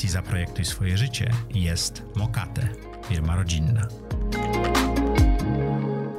[0.00, 2.68] audycji Zaprojektuj swoje życie jest Mokate,
[3.08, 3.88] firma rodzinna.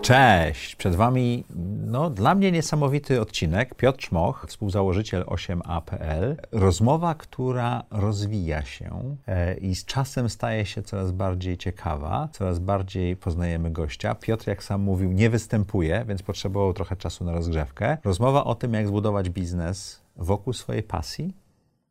[0.02, 0.76] Cześć!
[0.76, 1.46] Przed Wami
[1.86, 3.76] no, dla mnie niesamowity odcinek.
[3.76, 6.36] Piotr Szmoch, współzałożyciel 8APL.
[6.52, 13.16] Rozmowa, która rozwija się e, i z czasem staje się coraz bardziej ciekawa, coraz bardziej
[13.16, 14.16] poznajemy gościa.
[14.16, 17.98] Piotr, jak sam mówił, nie występuje, więc potrzebował trochę czasu na rozgrzewkę.
[18.04, 21.41] Rozmowa o tym, jak zbudować biznes wokół swojej pasji,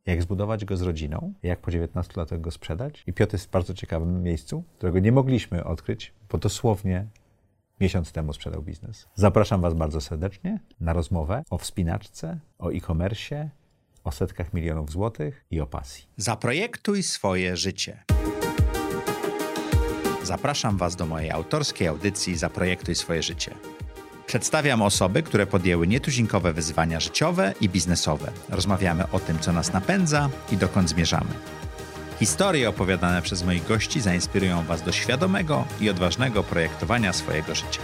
[0.05, 3.03] jak zbudować go z rodziną, jak po 19 latach go sprzedać.
[3.07, 7.07] I Piotr jest w bardzo ciekawym miejscu, którego nie mogliśmy odkryć, bo dosłownie
[7.79, 9.07] miesiąc temu sprzedał biznes.
[9.15, 13.49] Zapraszam Was bardzo serdecznie na rozmowę o wspinaczce, o e-commerce,
[14.03, 16.05] o setkach milionów złotych i o pasji.
[16.17, 18.03] Zaprojektuj swoje życie.
[20.23, 23.55] Zapraszam Was do mojej autorskiej audycji Zaprojektuj swoje życie.
[24.31, 28.31] Przedstawiam osoby, które podjęły nietuzinkowe wyzwania życiowe i biznesowe.
[28.49, 31.29] Rozmawiamy o tym, co nas napędza i dokąd zmierzamy.
[32.19, 37.81] Historie opowiadane przez moich gości zainspirują Was do świadomego i odważnego projektowania swojego życia.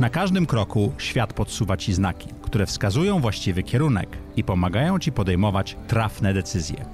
[0.00, 5.76] Na każdym kroku świat podsuwa Ci znaki, które wskazują właściwy kierunek i pomagają Ci podejmować
[5.88, 6.84] trafne decyzje.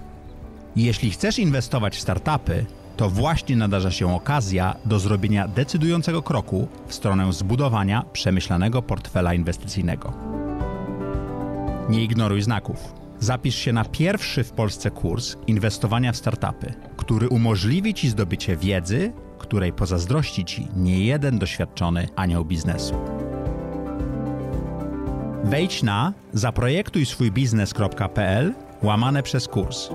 [0.76, 2.66] Jeśli chcesz inwestować w startupy,
[3.00, 10.12] to właśnie nadarza się okazja do zrobienia decydującego kroku w stronę zbudowania przemyślanego portfela inwestycyjnego.
[11.88, 12.94] Nie ignoruj znaków.
[13.20, 19.12] Zapisz się na pierwszy w Polsce kurs inwestowania w startupy, który umożliwi Ci zdobycie wiedzy,
[19.38, 22.94] której pozazdrości Ci nie jeden doświadczony anioł biznesu.
[25.44, 29.90] Wejdź na zaprojektuj swój biznes.pl łamane przez kurs.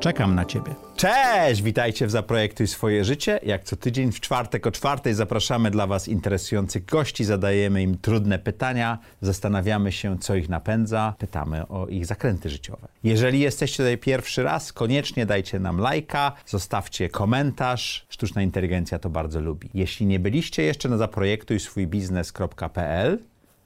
[0.00, 0.74] Czekam na Ciebie.
[0.96, 1.62] Cześć!
[1.62, 3.40] Witajcie w Zaprojektuj swoje życie.
[3.42, 8.38] Jak co tydzień w czwartek o czwartej zapraszamy dla Was interesujących gości, zadajemy im trudne
[8.38, 12.88] pytania, zastanawiamy się, co ich napędza, pytamy o ich zakręty życiowe.
[13.04, 18.06] Jeżeli jesteście tutaj pierwszy raz, koniecznie dajcie nam lajka, zostawcie komentarz.
[18.08, 19.70] Sztuczna inteligencja to bardzo lubi.
[19.74, 23.18] Jeśli nie byliście jeszcze na zaprojektuj swój biznes.pl,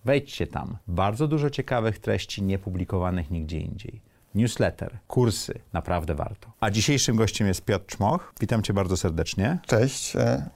[0.04, 0.76] wejdźcie tam.
[0.88, 4.03] Bardzo dużo ciekawych treści niepublikowanych nigdzie indziej
[4.34, 6.48] newsletter, kursy, naprawdę warto.
[6.60, 8.32] A dzisiejszym gościem jest Piotr Czmoch.
[8.40, 9.58] Witam cię bardzo serdecznie.
[9.66, 10.16] Cześć.
[10.16, 10.50] e,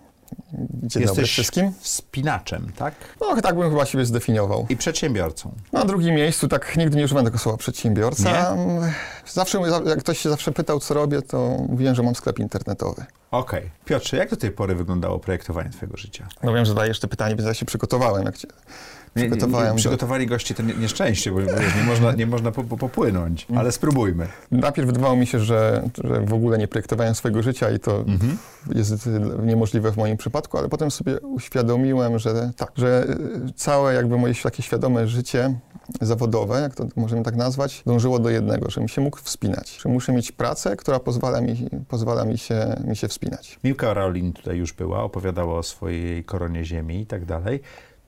[0.53, 1.73] Dzień Jesteś dobry wszystkim.
[1.81, 2.95] spinaczem, tak?
[3.21, 4.67] No, tak bym chyba siebie zdefiniował.
[4.69, 5.55] I przedsiębiorcą.
[5.73, 8.57] Na drugim miejscu, tak nigdy nie używam tego słowa przedsiębiorca.
[9.27, 13.05] Zawsze, jak ktoś się zawsze pytał, co robię, to mówiłem, że mam sklep internetowy.
[13.31, 13.71] Okej.
[13.85, 16.29] Piotrze, jak do tej pory wyglądało projektowanie twojego życia?
[16.43, 18.25] No wiem, że zadajesz to pytanie, więc ja się przygotowałem.
[18.25, 19.67] Jak cię Nie, nie, przygotowałem.
[19.67, 23.47] nie, do- przygotowani goście to nie, nieszczęście, bo, nie można, nie można po, po, popłynąć,
[23.51, 23.59] Mm.
[23.61, 24.27] ale spróbujmy.
[24.51, 28.39] Najpierw wydawało mi się, że, że w ogóle nie projektowałem swojego życia i to Mhm.
[28.75, 29.09] jest
[29.43, 33.07] niemożliwe w moim przypadku, ale potem sobie uświadomiłem, że tak, że
[33.49, 35.55] y, całe jakby moje takie świadome życie
[36.01, 40.13] zawodowe, jak to możemy tak nazwać, dążyło do jednego, żebym się mógł wspinać, że muszę
[40.13, 43.59] mieć pracę, która pozwala mi, pozwala mi, się, mi się wspinać.
[43.65, 47.61] Miłka Raolin tutaj już była, opowiadała o swojej koronie ziemi i tak dalej.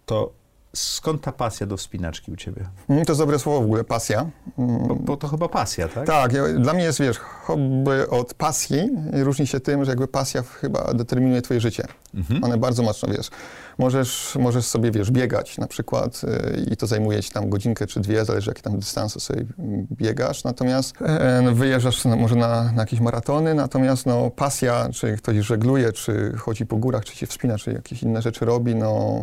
[0.06, 0.30] To
[0.72, 2.64] skąd ta pasja do wspinaczki u ciebie?
[2.88, 4.26] Mm, To jest dobre słowo w ogóle, pasja.
[4.58, 6.06] Mm, Bo, bo to chyba pasja, tak?
[6.06, 6.32] Tak,
[6.62, 11.42] dla mnie jest, wiesz, hobby od pasji różni się tym, że jakby pasja chyba determinuje
[11.42, 11.84] twoje życie.
[12.14, 12.44] Mhm.
[12.44, 13.30] One bardzo mocno, wiesz,
[13.80, 18.00] możesz, możesz sobie, wiesz, biegać na przykład y, i to zajmuje ci tam godzinkę czy
[18.00, 22.82] dwie, zależy jakie tam dystanse sobie mm, biegasz, natomiast e, no, wyjeżdżasz może na, na
[22.82, 27.58] jakieś maratony, natomiast no, pasja, czy ktoś żegluje, czy chodzi po górach, czy się wspina,
[27.58, 29.20] czy jakieś inne rzeczy robi, no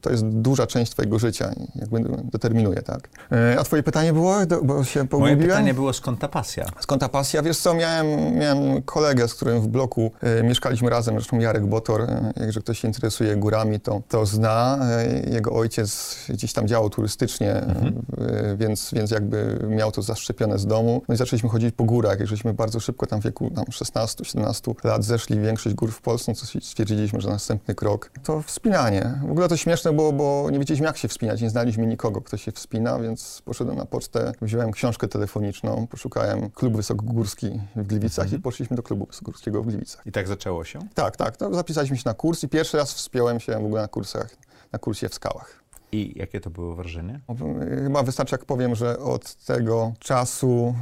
[0.00, 2.00] to jest duża część twojego życia i jakby
[2.32, 3.08] determinuje, tak.
[3.32, 5.40] E, A twoje pytanie było, Do- bo się Moje pogubiłem?
[5.40, 6.66] pytanie było, skąd ta pasja?
[6.80, 7.42] Skąd ta pasja?
[7.42, 12.02] Wiesz co, miałem, miałem kolegę, z którym w bloku e, mieszkaliśmy razem, zresztą Jarek Botor,
[12.02, 14.78] e, jakże ktoś się interesuje górami, to, to zna.
[14.82, 20.66] E, jego ojciec gdzieś tam działał turystycznie, e, więc, więc jakby miał to zaszczepione z
[20.66, 21.02] domu.
[21.08, 25.04] No i zaczęliśmy chodzić po górach, żeśmy bardzo szybko tam w wieku tam 16-17 lat
[25.04, 29.18] zeszli większość gór w Polsce, no to stwierdziliśmy, że następny krok to wspinanie.
[29.28, 32.36] W ogóle to śmieszne było, bo nie wiedzieliśmy jak się wspinać, nie znaliśmy nikogo, kto
[32.36, 38.38] się wspina, więc poszedłem na pocztę, wziąłem książkę telefoniczną, poszukałem klub wysokogórski w Gliwicach i
[38.38, 40.06] poszliśmy do klubu wysokogórskiego w Gliwicach.
[40.06, 40.78] I tak zaczęło się?
[40.94, 43.88] Tak, tak, to zapisaliśmy się na kurs i pierwszy raz wspiąłem się w ogóle na
[43.88, 44.36] kursach,
[44.72, 45.64] na kursie w skałach.
[45.92, 47.20] I jakie to było wrażenie?
[47.84, 50.74] Chyba wystarczy, jak powiem, że od tego czasu,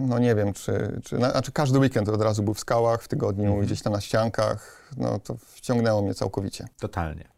[0.00, 3.08] no nie wiem, czy, czy na, znaczy każdy weekend od razu był w skałach, w
[3.08, 6.68] tygodniu gdzieś tam na ściankach, no to wciągnęło mnie całkowicie.
[6.80, 7.28] Totalnie.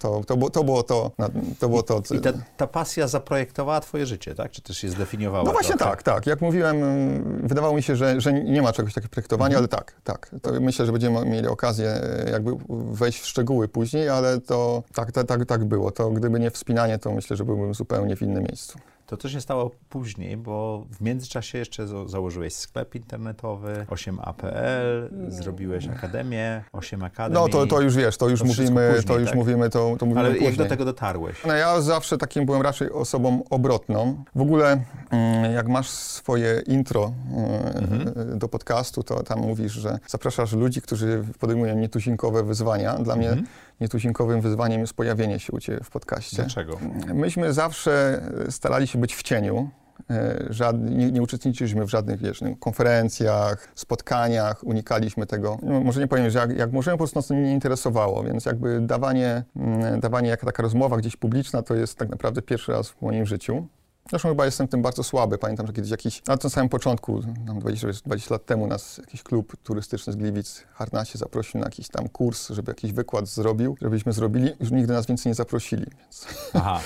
[0.00, 1.10] To, to, było, to było to,
[1.58, 4.50] to, było to I ta, ta pasja zaprojektowała twoje życie, tak?
[4.50, 5.44] Czy też je zdefiniowała?
[5.44, 5.90] No właśnie trochę?
[5.90, 6.26] tak, tak.
[6.26, 9.94] Jak mówiłem, mm, wydawało mi się, że, że nie ma czegoś takiego projektowania, ale tak,
[10.04, 10.30] tak.
[10.42, 15.12] To myślę, że będziemy mieli okazję e, jakby wejść w szczegóły później, ale to tak,
[15.12, 15.90] tak, tak, tak było.
[15.90, 18.78] To gdyby nie wspinanie, to myślę, że byłbym zupełnie w innym miejscu.
[19.06, 25.88] To co się stało później, bo w międzyczasie jeszcze za- założyłeś sklep internetowy, 8APL, zrobiłeś
[25.88, 27.42] akademię, 8 Akademii.
[27.42, 29.36] No to, to już wiesz, to już To mówimy, później, to już tak?
[29.38, 30.46] mówimy, to, to mówimy Ale później.
[30.48, 31.36] jak do tego dotarłeś?
[31.46, 34.24] No ja zawsze takim byłem raczej osobą obrotną.
[34.34, 34.80] W ogóle
[35.10, 41.24] mm, jak masz swoje intro e, do podcastu, to tam mówisz, że zapraszasz ludzi, którzy
[41.40, 42.94] podejmują nietuzinkowe wyzwania.
[42.98, 43.36] Dla mnie
[43.80, 46.36] nietuzinkowym wyzwaniem jest pojawienie się u Ciebie w podcaście.
[46.36, 46.78] Dlaczego?
[47.14, 49.70] Myśmy zawsze starali się być w cieniu.
[50.10, 55.58] E, Żad, nie, nie uczestniczyliśmy w żadnych wiesz, wiem, konferencjach, spotkaniach, unikaliśmy tego.
[55.62, 58.44] No, może nie powiem, że jak, jak możemy, po prostu nas to nie interesowało, więc
[58.44, 62.88] jakby dawanie, mm, dawanie jaka taka rozmowa gdzieś publiczna to jest tak naprawdę pierwszy raz
[62.88, 63.66] w moim życiu.
[64.10, 65.38] Zresztą chyba jestem tym bardzo słaby.
[65.38, 69.22] Pamiętam, że kiedyś jakiś, na tym samym początku, tam 20, 20 lat temu nas jakiś
[69.22, 74.12] klub turystyczny z Gliwic, Harnasie, zaprosił na jakiś tam kurs, żeby jakiś wykład zrobił, żebyśmy
[74.12, 74.50] zrobili.
[74.60, 76.80] Już nigdy nas więcej nie zaprosili, więc, Aha.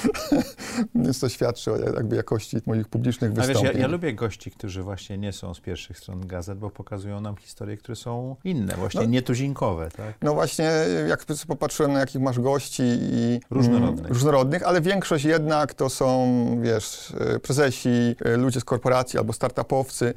[0.94, 3.74] więc to świadczy o jakby jakości moich publicznych A wiesz, wystąpień.
[3.74, 7.36] ja, ja lubię gości, którzy właśnie nie są z pierwszych stron gazet, bo pokazują nam
[7.36, 9.06] historie, które są inne, właśnie No.
[9.06, 10.14] nietuzinkowe, tak?
[10.22, 10.70] No właśnie,
[11.08, 13.98] jak popatrzyłem na jakich masz gości i Różnorodnych.
[13.98, 16.26] mm, różnorodnych, ale większość jednak to są,
[16.62, 20.14] wiesz, e, prezesi, e, ludzie z korporacji albo startupowcy,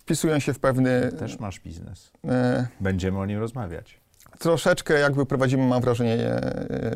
[0.00, 2.10] wpisują się w pewny, Też masz biznes.
[2.28, 4.00] e, Będziemy o nim rozmawiać.
[4.38, 6.40] troszeczkę jakby prowadzimy, mam wrażenie,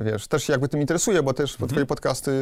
[0.05, 1.69] wiesz, też się jakby tym interesuję, bo też Mhm.
[1.69, 2.33] twoje podcasty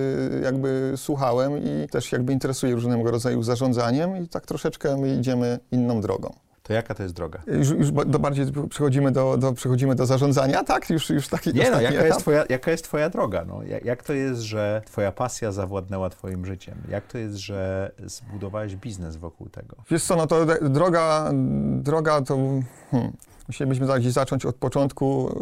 [0.43, 6.01] jakby słuchałem i też jakby interesuję różnego rodzaju zarządzaniem i tak troszeczkę my idziemy inną
[6.01, 6.35] drogą.
[6.67, 7.43] To jaka to jest droga?
[7.47, 10.91] Już, już do bardziej przechodzimy do, do, przechodzimy do zarządzania, tak?
[10.91, 12.07] Już, już taki Nie no, jaka etap.
[12.07, 13.45] jest, twoja, jaka jest twoja droga?
[13.45, 13.63] No?
[13.63, 16.75] Jak, jak to jest, że twoja pasja zawładnęła twoim życiem?
[16.89, 19.77] Jak to jest, że zbudowałeś biznes wokół tego?
[19.91, 21.31] Wiesz co, no to droga,
[21.83, 22.39] droga to...
[22.91, 23.13] Hmm.
[23.49, 25.39] Musielibyśmy gdzieś zacząć od początku.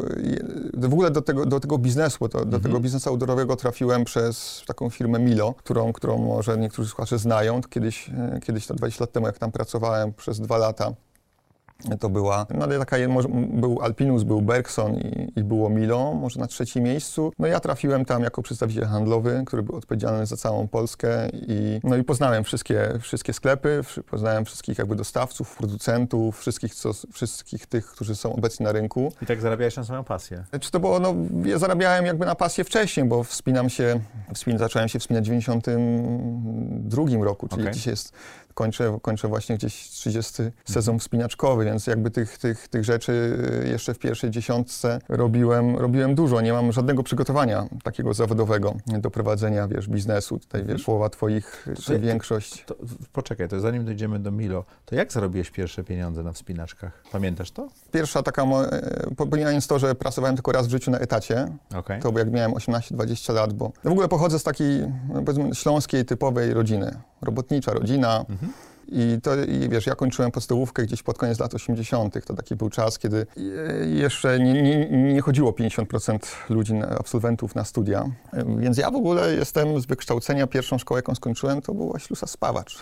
[0.74, 4.90] W ogóle do tego, do tego biznesu, to, do tego biznesu outdoorowego trafiłem przez taką
[4.90, 7.60] firmę Milo, którą, którą może niektórzy słuchacze znają.
[7.70, 10.92] Kiedyś, e, kiedyś to 20 lat temu, jak tam pracowałem przez dwa lata,
[12.00, 16.40] to była, no ale taka, może, był Alpinus, był Bergson i, i było Milo, może
[16.40, 17.32] na trzecim miejscu.
[17.38, 21.96] No ja trafiłem tam jako przedstawiciel handlowy, który był odpowiedzialny za całą Polskę i, no
[21.96, 23.80] i poznałem wszystkie, wszystkie sklepy,
[24.10, 29.12] poznałem wszystkich jakby dostawców, producentów, wszystkich, co, wszystkich tych, którzy są obecni na rynku.
[29.22, 30.44] I tak zarabiałeś na swoją pasję.
[30.60, 31.14] Czy to było, no
[31.44, 34.00] ja zarabiałem jakby na pasję wcześniej, bo wspinam się,
[34.34, 37.74] wspin, zacząłem się wspinać w 92 roku, czyli Okej.
[37.74, 38.12] dzisiaj jest,
[38.54, 43.12] kończę, kończę właśnie gdzieś 30 sezon wspinaczkowy, więc jakby tych, tych, tych rzeczy
[43.64, 46.40] y, jeszcze w pierwszej dziesiątce robiłem, robiłem dużo.
[46.40, 50.38] Nie mam żadnego przygotowania takiego zawodowego do prowadzenia, wiesz, biznesu.
[50.38, 52.64] Tutaj, wiesz, połowa twoich, to- większość.
[52.64, 52.76] To,
[53.12, 57.02] poczekaj, to zanim dojdziemy do Milo, to jak zarobiłeś pierwsze pieniądze na wspinaczkach?
[57.12, 57.68] Pamiętasz to?
[57.92, 62.00] Pierwsza taka, e, pomijając to, że pracowałem tylko raz w życiu na etacie, Okej.
[62.02, 66.54] To jak miałem 18-20 lat, bo w ogóle pochodzę z takiej no powiedzmy śląskiej typowej
[66.54, 66.96] rodziny.
[67.22, 68.24] Robotnicza rodzina.
[68.88, 72.26] I to, i wiesz, ja kończyłem podstawówkę gdzieś pod koniec lat 80.
[72.26, 76.18] To taki był czas, kiedy e, jeszcze nie, nie, nie chodziło 50%
[76.48, 78.10] ludzi, absolwentów na studia.
[78.32, 82.26] E, Więc ja w ogóle jestem z wykształcenia, pierwszą szkołę, jaką skończyłem, to była ślusa
[82.26, 82.78] spawacz.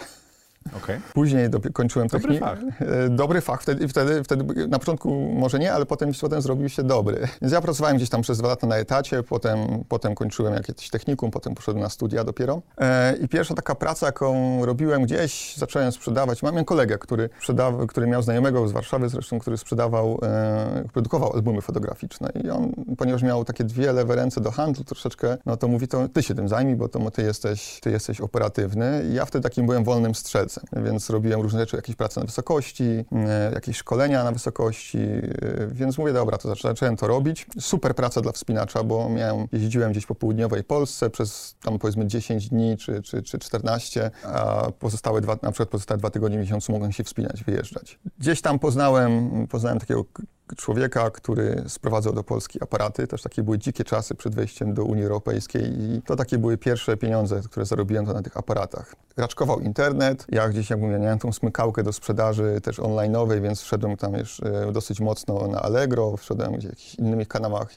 [0.77, 1.01] Okej.
[1.15, 2.59] Później dopi- kończyłem Dobry fach.
[3.11, 3.63] Dobry fach.
[3.63, 7.29] Wtedy, wtedy, wtedy na początku może nie, ale potem, potem zrobił się dobry.
[7.43, 11.31] Więc ja pracowałem gdzieś tam przez dwa lata na etacie, potem, potem kończyłem jakieś technikum,
[11.31, 12.63] potem poszedłem na studia dopiero.
[12.79, 16.43] E, I pierwsza taka praca, jaką robiłem gdzieś, zacząłem sprzedawać.
[16.43, 21.61] Mam kolegę, który, sprzedawał, który miał znajomego z Warszawy zresztą, który sprzedawał, e, produkował albumy
[21.61, 22.33] fotograficzne.
[22.45, 26.09] I on, ponieważ miał takie dwie lewe ręce do handlu troszeczkę, no to mówi, to
[26.09, 29.05] ty się tym zajmij, bo to ty jesteś, ty jesteś operatywny.
[29.11, 33.05] I ja wtedy takim byłem wolnym strzelcem, więc robiłem różne rzeczy, jakieś prace na wysokości,
[33.13, 35.23] e, jakieś szkolenia na wysokości, e,
[35.73, 37.47] więc mówię, dobra, to zacząłem to robić.
[37.61, 42.49] Super praca dla wspinacza, bo miałem, jeździłem gdzieś po południowej Polsce przez tam powiedzmy 10
[42.49, 46.93] dni czy, czy, czy 14, a pozostałe dwa, na przykład pozostałe dwa tygodnie miesiącu mogłem
[46.93, 47.99] się wspinać, wyjeżdżać.
[48.19, 50.05] Gdzieś tam poznałem, poznałem takiego
[50.57, 53.07] człowieka, który sprowadzał do Polski aparaty.
[53.07, 56.97] Też takie były dzikie czasy przed wejściem do Unii Europejskiej i to takie były pierwsze
[56.97, 58.95] pieniądze, które zarobiłem to na tych aparatach.
[59.17, 63.97] Raczkował internet, ja gdzieś, jak mówię, miałem tą smykałkę do sprzedaży też online'owej, więc wszedłem
[63.97, 67.69] tam już e, dosyć mocno na Allegro, wszedłem gdzieś w jakichś innych kanałach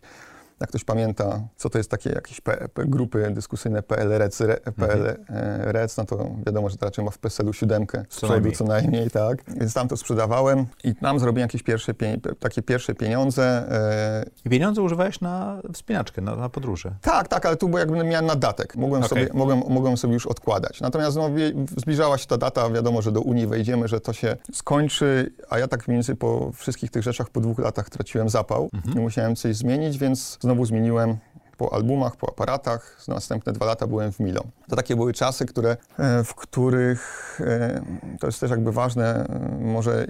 [0.59, 5.97] jak ktoś pamięta, co to jest takie jakieś P, P, grupy dyskusyjne PLREC, re, PLREC,
[5.97, 8.55] no to wiadomo, że to raczej ma w PESEL-u siódemkę z Co przodu najmniej.
[8.55, 9.43] co najmniej, tak.
[9.47, 13.43] Więc tam to sprzedawałem i tam zrobiłem jakieś pierwsze, pie, takie pierwsze pieniądze.
[13.71, 16.91] E, I pieniądze używałeś na wspinaczkę, na, na podróże.
[17.01, 18.75] tak, tak, ale tu bo jakby miałem nadatek.
[18.75, 19.09] Mogłem, Okej.
[19.09, 20.81] sobie, mogłem, mogłem sobie już odkładać.
[20.81, 21.29] Natomiast no,
[21.77, 25.67] zbliżała się ta data, wiadomo, że do Unii wejdziemy, że to się skończy, a ja
[25.67, 29.55] tak mniej więcej po wszystkich tych rzeczach po dwóch latach traciłem zapał i musiałem coś
[29.55, 31.17] zmienić, więc znowu zmieniłem
[31.57, 32.97] po albumach, po aparatach.
[33.07, 34.43] Następne dwa lata byłem w Milo.
[34.67, 37.81] To takie były czasy, które, e, w których e,
[38.19, 40.05] to jest też jakby ważne, e, może,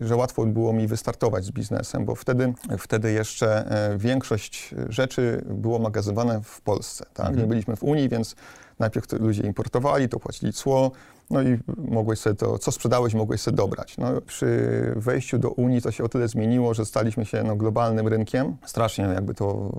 [0.00, 3.64] że łatwo było mi wystartować z biznesem, bo wtedy, wtedy jeszcze
[3.98, 7.06] większość rzeczy było magazynowane w Polsce.
[7.14, 7.36] Tak?
[7.36, 8.36] Nie byliśmy w Unii, więc
[8.78, 10.90] najpierw ludzie importowali, to płacili cło,
[11.30, 13.98] no i mogłeś sobie to, co sprzedałeś, mogłeś sobie dobrać.
[13.98, 14.46] No, przy
[14.96, 18.56] wejściu do Unii to się o tyle zmieniło, że staliśmy się no, globalnym rynkiem.
[18.64, 19.72] Strasznie jakby to,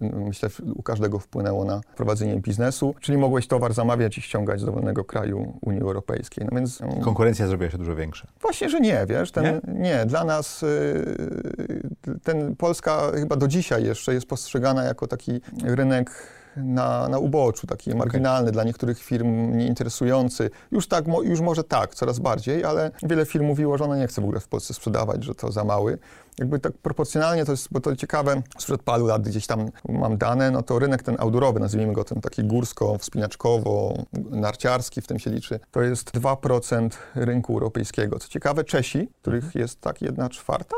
[0.00, 5.04] myślę, u każdego wpłynęło na prowadzenie biznesu, czyli mogłeś towar zamawiać i ściągać z dowolnego
[5.04, 6.46] kraju Unii Europejskiej.
[6.50, 8.26] No więc mm, Konkurencja zrobiła się dużo większa.
[8.40, 10.06] Właśnie, że nie, wiesz, ten, nie?
[10.06, 11.88] dla nas y,
[12.22, 17.94] ten Polska chyba do dzisiaj jeszcze jest postrzegana jako taki rynek na, na uboczu, taki
[17.94, 20.50] marginalny, dla niektórych firm nieinteresujący.
[20.70, 24.06] Już tak, mo- już może tak, coraz bardziej, ale wiele firm mówiło, że ona nie
[24.06, 25.98] chce w ogóle w Polsce sprzedawać, że to za mały.
[26.38, 30.50] Jakby tak proporcjonalnie to jest, bo to ciekawe, sprzed paru lat gdzieś tam mam dane,
[30.50, 35.82] no to rynek ten outdoorowy, nazwijmy go ten taki górsko-wspinaczkowo-narciarski, w tym się liczy, to
[35.82, 38.18] jest 2% rynku europejskiego.
[38.18, 40.76] Co ciekawe, Czesi, których jest tak jedna czwarta,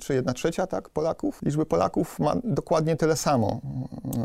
[0.00, 3.60] czy jedna trzecia, tak, Polaków, liczby Polaków ma dokładnie tyle samo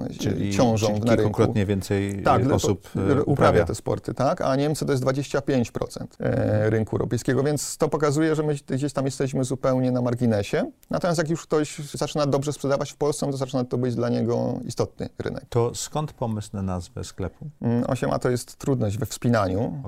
[0.09, 1.15] e, Czyli, ciążą czyli na rynku.
[1.23, 3.65] kilkukrotnie więcej Tak, e, le- osób e, uprawia uprawia.
[3.65, 4.41] te sporty, tak?
[4.41, 9.05] A Niemcy to jest 25% e, rynku europejskiego, więc to pokazuje, że my gdzieś tam
[9.05, 10.71] jesteśmy zupełnie na marginesie.
[10.89, 14.09] Natomiast jak już ktoś zaczyna dobrze sprzedawać w Polsce, no to zaczyna to być dla
[14.09, 15.45] niego istotny rynek.
[15.49, 17.45] To skąd pomysł na nazwę sklepu?
[17.61, 19.81] Mm, 8a to jest trudność we wspinaniu.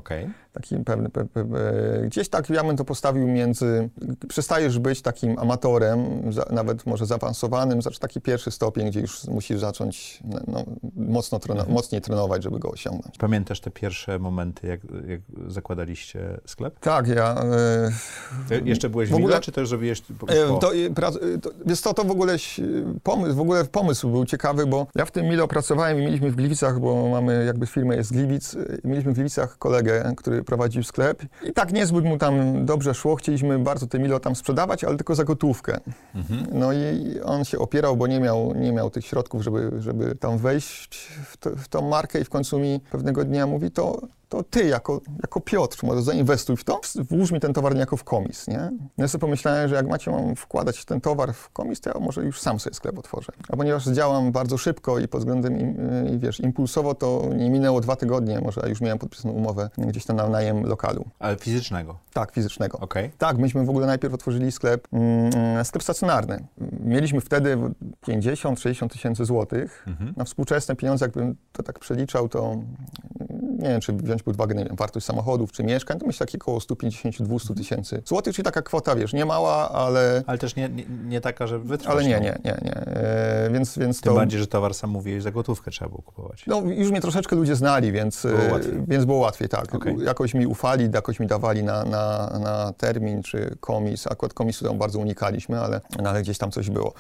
[0.54, 1.58] Taki pewny, pe, pe, pe,
[2.08, 3.90] gdzieś tak ja bym to postawił między,
[4.30, 5.69] przestajesz być takim amatorem,
[6.30, 10.64] za, nawet może zaawansowanym, zacz taki pierwszy stopień, gdzie już musisz zacząć no,
[10.96, 13.18] mocno treno, mocniej trenować, żeby go osiągnąć.
[13.18, 16.80] Pamiętasz te pierwsze momenty, jak, jak zakładaliście sklep?
[16.80, 17.36] Tak, ja...
[17.36, 17.92] E,
[18.50, 20.60] Ty Jeszcze byłeś w, w ogóle- Mile, czy też zrobiłeś po, E.
[20.60, 22.38] To, e, e, to, wiesz co, to w ogóle
[23.04, 26.36] pomysł, w ogóle pomysł był ciekawy, bo ja w tym Milo pracowałem i mieliśmy w
[26.36, 30.84] Gliwicach, bo mamy jakby firmę jest z Gliwic, e, mieliśmy w Gliwicach kolegę, który prowadził
[30.84, 34.98] sklep i tak niezbyt mu tam dobrze szło, chcieliśmy bardzo te Milo tam sprzedawać, ale
[34.98, 35.59] tylko za gotówkę.
[36.52, 40.38] No i on się opierał, bo nie miał, nie miał tych środków, żeby, żeby tam
[40.38, 44.44] wejść w, to, w tą markę i w końcu mi pewnego dnia mówi, to to
[44.44, 48.48] ty jako, jako Piotr może zainwestuj w to, włóż mi ten towar niejako w komis,
[48.48, 48.72] nie?
[48.98, 52.24] Ja sobie pomyślałem, że jak macie mam wkładać ten towar w komis, to ja może
[52.24, 53.32] już sam sobie sklep otworzę.
[53.50, 55.76] A ponieważ działam bardzo szybko i pod względem,
[56.20, 60.16] wiesz, impulsowo, to nie minęło dwa tygodnie, może, a już miałem podpisaną umowę gdzieś tam
[60.16, 61.06] na najem lokalu.
[61.20, 61.98] Ale fizycznego.
[62.14, 62.80] Tak, fizycznego.
[62.80, 63.12] Okej.
[63.18, 66.48] Tak, myśmy w ogóle najpierw otworzyli sklep, mm, sklep stacjonarny.
[66.80, 67.58] Mieliśmy wtedy
[68.08, 69.86] 50-60 tysięcy złotych.
[70.18, 74.56] Na współczesne pieniądze, jakbym to tak przeliczał, to mm, nie wiem, czy wziąć pod uwagę
[74.56, 78.62] nie wiem, wartość samochodów czy mieszkań, to myślę takie około 150-200 tysięcy złotych, czyli taka
[78.62, 81.96] kwota, wiesz, nie mała, ale, Ale też nie, nie, nie taka, że wytrwasz.
[81.96, 82.24] ale nie, no.
[82.24, 82.76] nie, nie, nie.
[82.76, 84.16] E, więc, więc Tym to...
[84.16, 86.44] bardziej, że towar sam mówiłeś, za gotówkę trzeba było kupować.
[86.48, 88.74] No, już mnie troszeczkę ludzie znali, więc Było e, łatwiej.
[88.88, 89.76] więc było łatwiej, tak.
[89.76, 89.96] Okej.
[90.00, 94.08] Jakoś mi ufali, jakoś mi dawali na, na, na termin czy komis.
[94.08, 96.94] Akurat komisu tam bardzo unikaliśmy, ale, no, ale gdzieś tam coś było.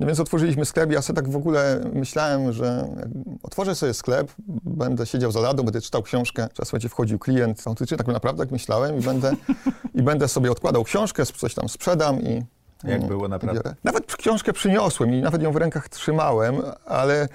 [0.00, 0.92] No więc otworzyliśmy sklep.
[0.92, 2.88] Ja sobie tak w ogóle myślałem, że
[3.42, 4.32] otworzę sobie sklep,
[4.64, 7.64] będę siedział za ladą, będę czytał książkę, czas będzie wchodził klient
[7.98, 9.32] tak naprawdę tak myślałem i będę,
[9.94, 12.42] i będę sobie odkładał książkę, coś tam sprzedam i
[12.84, 13.60] Jak Mm, było naprawdę?
[13.62, 13.74] biorę.
[13.84, 17.28] Nawet książkę przyniosłem i nawet ją w rękach trzymałem, ale,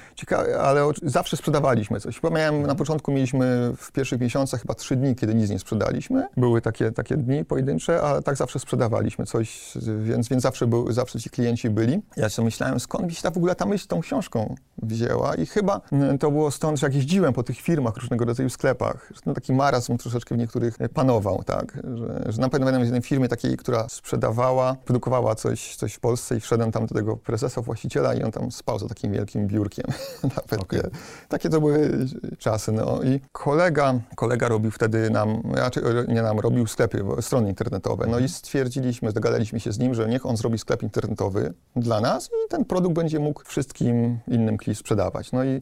[0.60, 2.20] ale zawsze sprzedawaliśmy coś.
[2.20, 6.28] Chyba miałem, na początku mieliśmy w pierwszych miesiącach chyba trzy dni, kiedy nic nie sprzedaliśmy.
[6.38, 11.20] Były takie, takie dni pojedyncze, ale tak zawsze sprzedawaliśmy coś, więc, więc zawsze, był, zawsze
[11.20, 12.02] ci klienci byli.
[12.18, 15.46] Ja sobie myślałem, skąd mi się ta w ogóle ta myśl tą książką wzięła i
[15.46, 19.22] chyba mm, to było stąd, że jak jeździłem po tych firmach, różnego rodzaju sklepach, że
[19.22, 23.02] ten taki marazm troszeczkę w niektórych e, panował, tak, że, że na pewno w jednej
[23.02, 27.62] firmie takiej, która sprzedawała, produkowała coś, coś w Polsce i wszedłem tam do tego prezesa,
[27.62, 29.86] właściciela i on tam spał za takim wielkim biurkiem.
[30.36, 30.82] Nawet nie.
[31.28, 32.06] Takie to były
[32.38, 37.50] czasy, no i kolega, kolega robił wtedy nam, raczej e, nie nam, robił sklepy, strony
[37.50, 42.02] internetowe, no i stwierdziliśmy, dogadaliśmy się z nim, że niech on zrobi sklep internetowy dla
[42.02, 45.32] nas i ten produkt będzie mógł wszystkim innym kli sprzedawać.
[45.32, 45.62] No i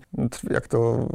[0.51, 1.07] jak to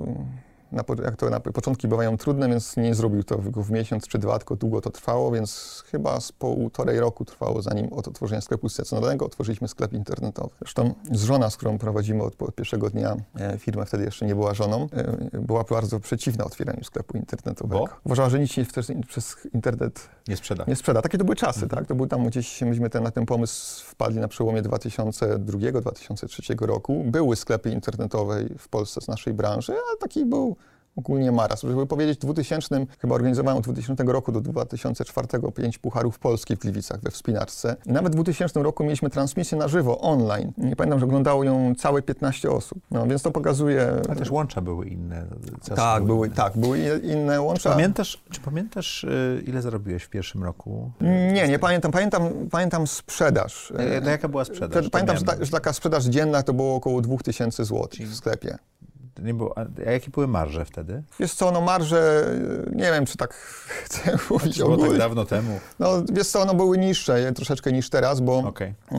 [0.73, 4.19] na, jak to na początki bywają trudne, więc nie zrobił to w, w miesiąc czy
[4.19, 8.69] dwa, tylko długo to trwało, więc chyba z półtorej roku trwało, zanim od otworzenia sklepu
[8.69, 10.51] stacjonarnego otworzyliśmy sklep internetowy.
[10.61, 14.35] Zresztą z żona, z którą prowadzimy od, od pierwszego dnia e, firmę, wtedy jeszcze nie
[14.35, 14.89] była żoną,
[15.33, 17.81] e, była bardzo przeciwna otwieraniu sklepu internetowego.
[17.81, 17.89] Bo?
[18.05, 20.65] Uważała, że nic się przez, przez internet Nie sprzeda.
[20.69, 21.03] nie sprzeda.
[21.03, 21.81] Takie to były czasy, Mhm.
[21.81, 21.89] tak?
[21.89, 27.05] To był tam gdzieś, myśmy ten, na ten pomysł wpadli na przełomie 2002-2003 roku.
[27.07, 30.57] Były sklepy internetowe w Polsce z naszej branży, ale taki był
[30.97, 31.63] ogólnie maraz.
[31.63, 36.59] Żeby powiedzieć, w 2000, chyba organizowałem od 2000 roku do 2004 pięć pucharów Polski w
[36.59, 37.77] Gliwicach we wspinaczce.
[37.87, 40.53] Nawet w 2000 roku mieliśmy transmisję na żywo, online.
[40.59, 42.79] Nie pamiętam, że oglądało ją całe 15 osób.
[42.91, 43.93] No, więc to pokazuje...
[44.09, 45.27] Ale też łącza były inne.
[45.77, 46.37] Tak, były, inne.
[46.37, 47.71] tak, były inne Czy łącza.
[47.71, 50.91] pamiętasz, czy pamiętasz y, ile zarobiłeś w pierwszym roku?
[51.35, 51.93] Nie, nie pamiętam.
[51.93, 53.73] Pamiętam, pamiętam sprzedaż.
[53.79, 54.89] E, To jaka była sprzedaż?
[54.89, 58.59] Pamiętam, że, ta, że taka sprzedaż dzienna to było około 2000 zł w sklepie.
[59.23, 61.03] Nie było, a jakie były marże wtedy?
[61.21, 62.27] Wiesz co, no marże,
[62.69, 63.35] y, nie wiem, czy tak
[63.85, 65.61] chcę mówić Było tak dawno temu.
[65.79, 68.39] No wiesz co, no były niższe e, troszeczkę niż teraz, bo...
[68.39, 68.75] Okej.
[68.93, 68.97] e,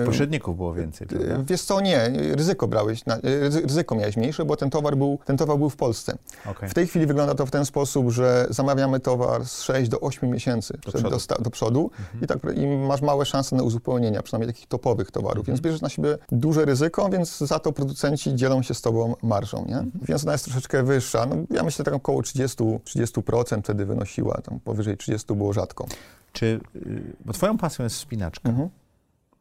[0.00, 1.34] e, Pośredników było więcej, prawda?
[1.46, 5.36] Wiesz co, nie, ryzyko brałeś, na, ryzy- ryzyko miałeś mniejsze, bo ten towar był, ten
[5.36, 6.16] towar był w Polsce.
[6.46, 6.68] Okej.
[6.68, 10.30] W tej chwili wygląda to w ten sposób, że zamawiamy towar z 6 do 8
[10.30, 11.10] miesięcy przed przodu.
[11.10, 11.90] dosta- do przodu
[12.22, 15.88] i, tak, i masz małe szanse na uzupełnienia, przynajmniej takich topowych towarów, więc bierzesz na
[15.88, 19.84] siebie duże ryzyko, więc za to producenci dzielą się z tobą marżą, nie?
[20.08, 21.26] Więc ona jest troszeczkę wyższa.
[21.26, 25.86] No, ja myślę, tak około 30, 30% wtedy wynosiła, tam powyżej 30 było rzadko.
[26.32, 26.46] Czy,
[26.76, 28.68] y, bo twoją pasją jest wspinaczka, Mhm.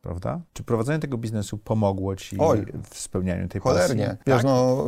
[0.02, 0.42] Prawda?
[0.54, 2.66] Czy prowadzenie tego biznesu pomogło ci Oj.
[2.90, 4.06] w spełnianiu tej Cholernie.
[4.06, 4.20] pasji?
[4.28, 4.46] Wiesz, tak?
[4.46, 4.86] no...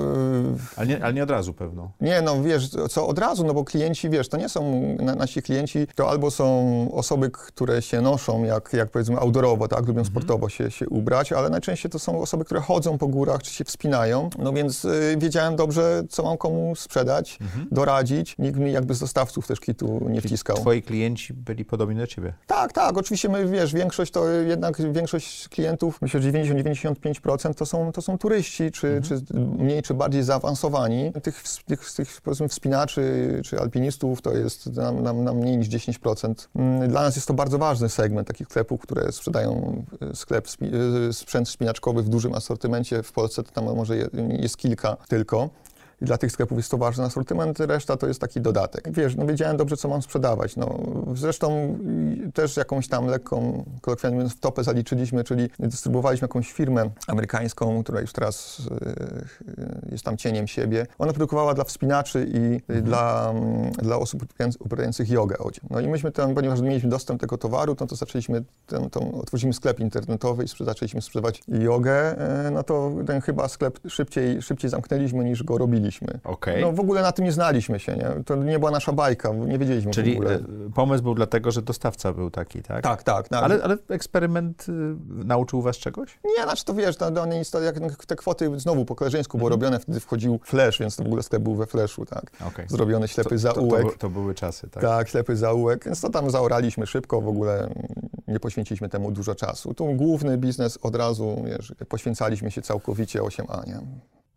[0.55, 1.91] y, ale, nie, ale nie od razu pewno.
[2.01, 5.41] Nie, no wiesz, co od razu, no bo klienci, wiesz, to nie są, na, nasi
[5.41, 10.49] klienci to albo są osoby, które się noszą, jak, jak powiedzmy outdoorowo, tak, lubią sportowo
[10.49, 14.29] się, się ubrać, ale najczęściej to są osoby, które chodzą po górach, czy się wspinają,
[14.39, 17.39] no więc y, wiedziałem dobrze, co mam komu sprzedać,
[17.71, 20.55] doradzić, nikt mi jakby z dostawców też kitu nie wciskał.
[20.57, 22.33] Twoi klienci byli podobni do ciebie.
[22.47, 25.02] Tak, tak, oczywiście my, wiesz, większość to jednak, większość
[25.49, 31.11] klientów, myślę, że 90-95% to są, to są turyści, czy, czy mniej, czy bardziej zaawansowani.
[31.23, 33.01] Tych, tych, tych powiedzmy wspinaczy,
[33.45, 36.33] czy alpinistów to jest nam, nam, nam mniej niż 10%.
[36.55, 40.47] Mm, Dla nas jest to bardzo ważny segment takich sklepów, które sprzedają e, sklep,
[41.09, 43.03] e, sprzęt wspinaczkowy w dużym asortymencie.
[43.03, 45.49] W Polsce to tam może je- jest kilka tylko.
[46.03, 48.91] I dla tych sklepów jest to ważny asortyment, reszta to jest taki dodatek.
[48.91, 50.55] Wiesz, no wiedziałem dobrze, co mam sprzedawać.
[50.55, 50.79] No,
[51.15, 51.77] zresztą
[52.27, 58.01] y, też jakąś tam lekką, kolokwialnie mówiąc, wtopę zaliczyliśmy, czyli dystrybuowaliśmy jakąś firmę amerykańską, która
[58.01, 58.89] już teraz y,
[59.49, 60.87] y, jest tam cieniem siebie.
[60.97, 65.65] Ona produkowała dla wspinaczy i y, dla, mm, dla osób uprawiając- uprawiających jogę odzień.
[65.69, 69.21] No i myśmy tam, ponieważ mieliśmy dostęp do tego towaru, no to zaczęliśmy, ten, tą,
[69.21, 72.15] otworzyliśmy sklep internetowy i zaczęliśmy sprzedawać jogę,
[72.47, 75.92] y, no to ten chyba sklep szybciej, szybciej zamknęliśmy niż go robiliśmy.
[76.23, 76.61] Okej.
[76.61, 78.23] No w ogóle na tym nie znaliśmy się, nie?
[78.25, 80.35] To nie była nasza bajka, nie wiedzieliśmy w Czyli ogóle.
[80.35, 80.41] y,
[80.75, 82.83] pomysł był dlatego, że dostawca był taki, tak?
[82.83, 83.29] Tak, tak.
[83.29, 83.43] tak.
[83.43, 84.71] Ale, ale eksperyment y,
[85.25, 86.19] nauczył was czegoś?
[86.37, 89.39] Nie, znaczy to wiesz, to, to, nie to, jak te kwoty znowu po koleżeńsku Mhm.
[89.39, 92.31] było robione, wtedy wchodził flash, więc to w ogóle sklep był we flashu, tak.
[92.47, 92.65] Okej.
[92.69, 93.83] Zrobiony ślepy To, to, zaułek.
[93.91, 94.83] to, to były czasy, tak?
[94.83, 97.69] Tak, ślepy zaułek, więc to tam zaoraliśmy szybko, w ogóle
[98.27, 99.73] nie poświęciliśmy temu dużo czasu.
[99.73, 103.79] Tu główny biznes od razu, wiesz, poświęcaliśmy się całkowicie 8A, nie?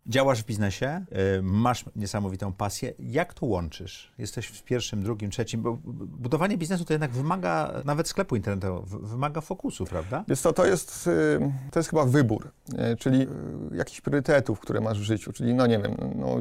[0.09, 1.05] Działasz w biznesie,
[1.37, 2.93] y, masz niesamowitą pasję.
[2.99, 4.13] Jak to łączysz?
[4.17, 5.77] Jesteś w pierwszym, drugim, trzecim, bo
[6.19, 10.23] budowanie biznesu to jednak wymaga, nawet sklepu internetowego, wymaga fokusu, prawda?
[10.27, 11.39] Więc to, to, jest, y,
[11.71, 12.51] to jest chyba wybór,
[12.93, 13.27] y, czyli
[13.71, 16.35] jakichś priorytetów, które masz w życiu, czyli no nie wiem, no,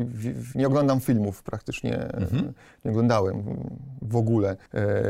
[0.55, 2.53] nie oglądam filmów praktycznie, Mhm.
[2.85, 3.45] nie oglądałem
[4.03, 4.57] w ogóle.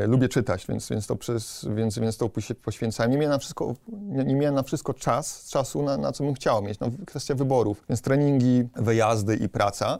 [0.06, 2.30] Lubię czytać, więc, więc to przez, więc, więc to
[2.62, 3.12] poświęcałem.
[3.12, 6.34] Nie miałem na wszystko, nie, nie miałem na wszystko czas, czasu na, na co bym
[6.34, 8.45] chciał mieć, no, kwestia wyborów, więc treningi,
[8.76, 9.98] wyjazdy i praca.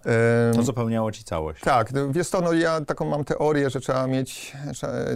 [0.55, 1.61] To zapełniało ci całość.
[1.61, 4.57] tak, no, wiesz co, no ja taką mam teorię, że trzeba mieć,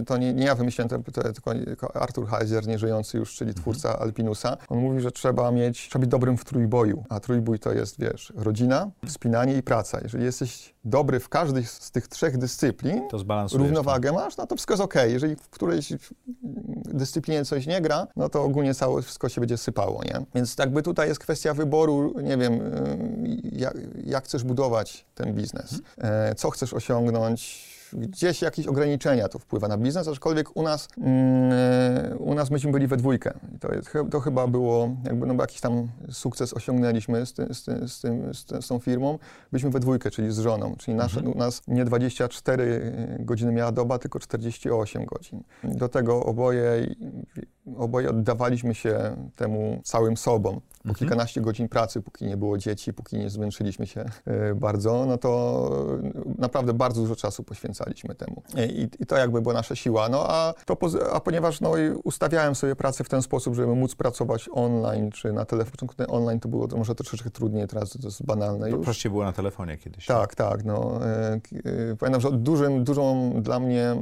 [0.07, 3.99] to nie, nie ja wymyśliłem, to, to, tylko, tylko Artur Heiser, nieżyjący już, czyli twórca
[3.99, 4.57] Alpinusa.
[4.69, 8.33] On mówi, że trzeba mieć, trzeba być dobrym w trójboju, a trójbój to jest, wiesz,
[8.35, 9.99] rodzina, wspinanie i praca.
[10.03, 13.63] Jeżeli jesteś dobry w każdej z tych trzech dyscyplin, To zbalansujesz.
[13.67, 15.13] równowagę masz, no to wszystko jest okej.
[15.13, 15.93] Jeżeli w którejś
[16.93, 20.25] dyscyplinie coś nie gra, no to ogólnie całe wszystko się będzie sypało, nie?
[20.35, 23.73] Więc jakby tutaj jest kwestia wyboru, nie wiem, y, jak,
[24.05, 29.77] jak chcesz budować ten biznes, e, co chcesz osiągnąć, gdzieś jakieś ograniczenia to wpływa na
[29.77, 33.33] biznes, aczkolwiek u nas, mm, e, u nas myśmy byli we dwójkę.
[33.55, 37.63] I to, jest, to chyba było, jakby no, jakiś tam sukces osiągnęliśmy z, ty, z,
[37.63, 39.19] ty, z, tym, z, ty, z tą firmą.
[39.51, 43.99] Byliśmy we dwójkę, czyli z żoną, czyli nasze, u nas nie 24 godziny miała doba,
[43.99, 45.43] tylko 48 godzin.
[45.63, 46.95] Do tego oboje
[47.77, 50.51] oboje oddawaliśmy się temu całym sobą.
[50.51, 50.95] Po Mhm.
[50.95, 55.69] kilkanaście godzin pracy, póki nie było dzieci, póki nie zmęczyliśmy się e, bardzo, no to
[56.37, 57.80] naprawdę bardzo dużo czasu poświęcaliśmy
[58.17, 58.43] temu.
[58.55, 60.09] E, I, i to jakby była nasza siła.
[60.09, 60.77] No a, to,
[61.13, 61.71] a ponieważ no,
[62.03, 66.49] ustawiałem sobie pracę w ten sposób, żeby móc pracować online czy na telefonie, online to
[66.49, 68.83] było to może troszeczkę trudniej, teraz to jest banalne już.
[68.83, 70.05] Prościej było na telefonie kiedyś.
[70.05, 70.65] Tak, tak.
[70.65, 71.39] No, e, e,
[71.99, 73.95] pamiętam, że dużym, dużą dla mnie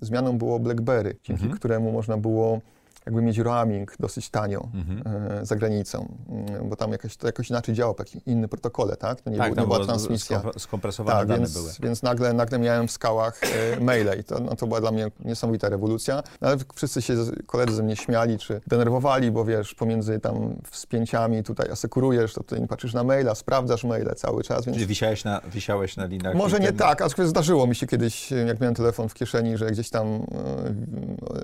[0.00, 1.58] zmianą było BlackBerry, dzięki Mhm.
[1.58, 2.60] któremu można było
[3.06, 5.02] jakby mieć roaming dosyć tanio Mhm.
[5.40, 9.20] e, za granicą, mm, bo tam jakoś, to jakoś inaczej działało, inny protokole, tak?
[9.20, 10.40] To nie, tak, tam nie była transmisja.
[10.40, 11.70] skompre- skompresowane Tak, dane więc, były.
[11.82, 13.40] więc nagle, nagle miałem w skałach
[13.76, 16.22] e, maile i to, no, to była dla mnie niesamowita rewolucja.
[16.40, 17.14] No, ale wszyscy się,
[17.46, 22.60] koledzy ze mnie śmiali czy denerwowali, bo wiesz, pomiędzy tam wspięciami tutaj asekurujesz, to tutaj
[22.60, 26.34] nie patrzysz na maila, sprawdzasz maile cały czas, więc Czyli wisiałeś na, wisiałeś na linach?
[26.34, 29.66] może nie ten- tak, aczkolwiek zdarzyło mi się kiedyś, jak miałem telefon w kieszeni, że
[29.70, 30.20] gdzieś tam e,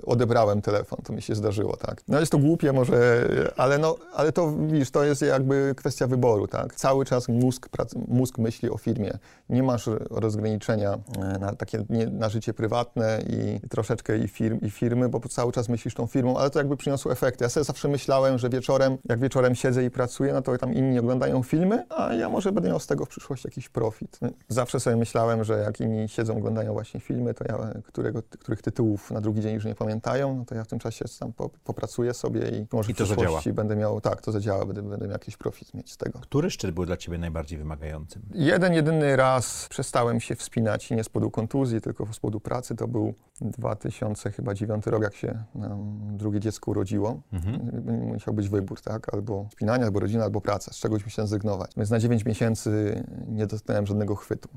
[0.05, 2.01] odebrałem telefon, to mi się zdarzyło, tak.
[2.07, 6.47] No jest to głupie może, ale no, ale to widzisz, to jest jakby kwestia wyboru,
[6.47, 6.75] tak.
[6.75, 9.17] Cały czas mózg, prac, mózg myśli o firmie.
[9.49, 14.69] Nie masz rozgraniczenia e, na takie, nie, na życie prywatne i troszeczkę i, firm, i
[14.69, 17.43] firmy, bo cały czas myślisz tą firmą, ale to jakby przyniosło efekty.
[17.43, 20.99] Ja sobie zawsze myślałem, że wieczorem, jak wieczorem siedzę i pracuję, no to tam inni
[20.99, 24.19] oglądają filmy, a ja może będę miał z tego w przyszłości jakiś profit.
[24.47, 29.11] Zawsze sobie myślałem, że jak inni siedzą, oglądają właśnie filmy, to ja którego, których tytułów
[29.11, 32.13] na drugi dzień już nie pamiętają, no to ja w tym czasie tam po, popracuję
[32.13, 33.55] sobie i może I to w przyszłości zadziała.
[33.55, 36.19] będę miał, tak, to zadziała, będę, będę miał jakiś profit mieć z tego.
[36.19, 38.21] Który szczyt był dla ciebie najbardziej wymagającym?
[38.33, 42.75] Jeden, jedyny raz przestałem się wspinać nie z powodu kontuzji, tylko z powodu pracy.
[42.75, 47.21] To był 2009 rok, jak się nam drugie dziecko urodziło.
[47.33, 47.83] Mhm.
[48.07, 49.13] Musiał być wybór, tak?
[49.13, 50.73] Albo spinanie, albo rodzina, albo praca.
[50.73, 51.71] Z czegoś musiałem zrezygnować.
[51.77, 54.49] Więc na 9 miesięcy nie dotknąłem żadnego chwytu.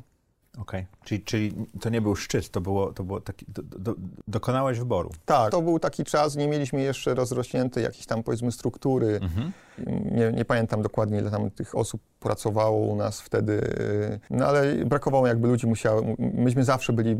[0.58, 0.86] Okej.
[1.04, 3.94] Czyli, czyli to nie był szczyt, to było, to było taki, do, do,
[4.28, 5.10] dokonałeś wyboru.
[5.24, 9.18] Tak, to był taki czas, nie mieliśmy jeszcze rozrośniętej jakiejś tam powiedzmy struktury.
[9.22, 9.52] Mhm.
[10.12, 13.60] Nie, nie pamiętam dokładnie, ile tam tych osób pracowało u nas wtedy,
[14.30, 17.16] no ale brakowało jakby ludzi, musiały, myśmy zawsze byli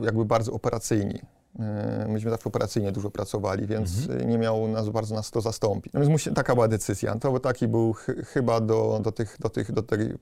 [0.00, 1.20] jakby bardzo operacyjni.
[1.58, 5.92] Yy, Myśmy zawsze operacyjnie dużo pracowali, więc nie miał nas bardzo nas to zastąpić.
[5.92, 7.14] No więc musi, taka była decyzja.
[7.18, 10.16] To był taki był ch chyba do, do tych, do tych, do tej mm,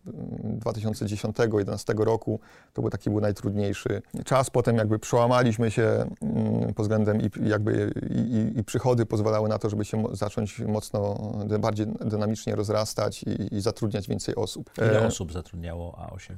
[0.61, 2.40] 2010-2011 roku,
[2.72, 4.51] to był taki był najtrudniejszy czas.
[4.51, 5.83] Potem jakby przełamaliśmy się
[6.22, 10.59] mm, pod względem i jakby i, i, przychody pozwalały na to, żeby się mo- zacząć
[10.61, 14.70] mocno, bardziej dynamicznie rozrastać i, i zatrudniać więcej osób.
[14.79, 16.33] Ile E, osób zatrudniało A8?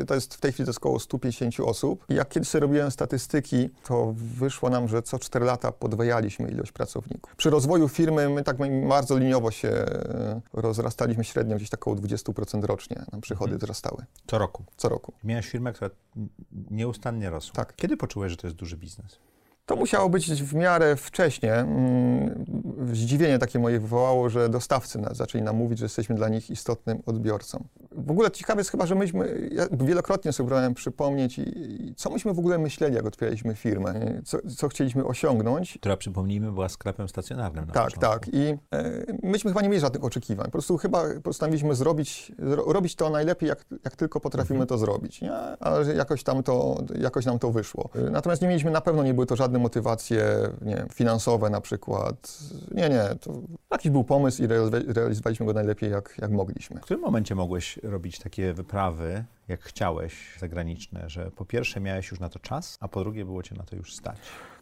[0.00, 2.04] y, To jest w tej chwili to jest około 150 osób.
[2.08, 7.36] Jak kiedyś robiłem statystyki, to wyszło nam, że co 4 lata podwajaliśmy ilość pracowników.
[7.36, 8.56] Przy rozwoju firmy my tak
[8.88, 14.38] bardzo liniowo się e, rozrastaliśmy średnio, gdzieś tak około 20% rocznie nam przychody wzrastały Co
[14.38, 14.64] roku.
[14.76, 15.12] co roku.
[15.24, 15.90] Miałeś firmę, która
[16.70, 17.54] nieustannie rosła.
[17.54, 17.76] Tak.
[17.76, 19.18] Kiedy poczułeś, że to jest duży biznes?
[19.66, 21.54] To musiało być w miarę wcześnie.
[21.54, 22.44] Mm,
[22.92, 27.64] Zdziwienie takie moje wywołało, że dostawcy zaczęli nam mówić, że jesteśmy dla nich istotnym odbiorcą.
[27.92, 31.40] W ogóle ciekawe jest chyba, że myśmy, ja wielokrotnie sobie próbowałem przypomnieć,
[31.96, 35.78] co myśmy w ogóle myśleli, jak otwieraliśmy firmę, co, co chcieliśmy osiągnąć.
[35.80, 38.00] Która, przypomnijmy, była sklepem stacjonarnym na Tak, początku.
[38.12, 38.34] tak.
[38.34, 38.56] I e,
[39.22, 40.44] myśmy chyba nie mieli żadnych oczekiwań.
[40.46, 45.20] Po prostu chyba postanowiliśmy zrobić, zro, robić to najlepiej, jak, jak tylko potrafimy to zrobić.
[45.20, 45.32] Nie?
[45.60, 47.88] Ale jakoś, tam to, jakoś nam to wyszło.
[48.10, 50.24] Natomiast nie mieliśmy, na pewno nie były to żadne motywacje
[50.62, 52.38] nie wiem, finansowe na przykład.
[52.70, 53.04] Nie, nie.
[53.20, 53.32] To
[53.70, 56.80] jakiś był pomysł i realizowa- realizowaliśmy go najlepiej, jak, jak mogliśmy.
[56.80, 62.20] W którym momencie mogłeś robić takie wyprawy, jak chciałeś, zagraniczne, że po pierwsze miałeś już
[62.20, 64.16] na to czas, a po drugie było cię na to już stać?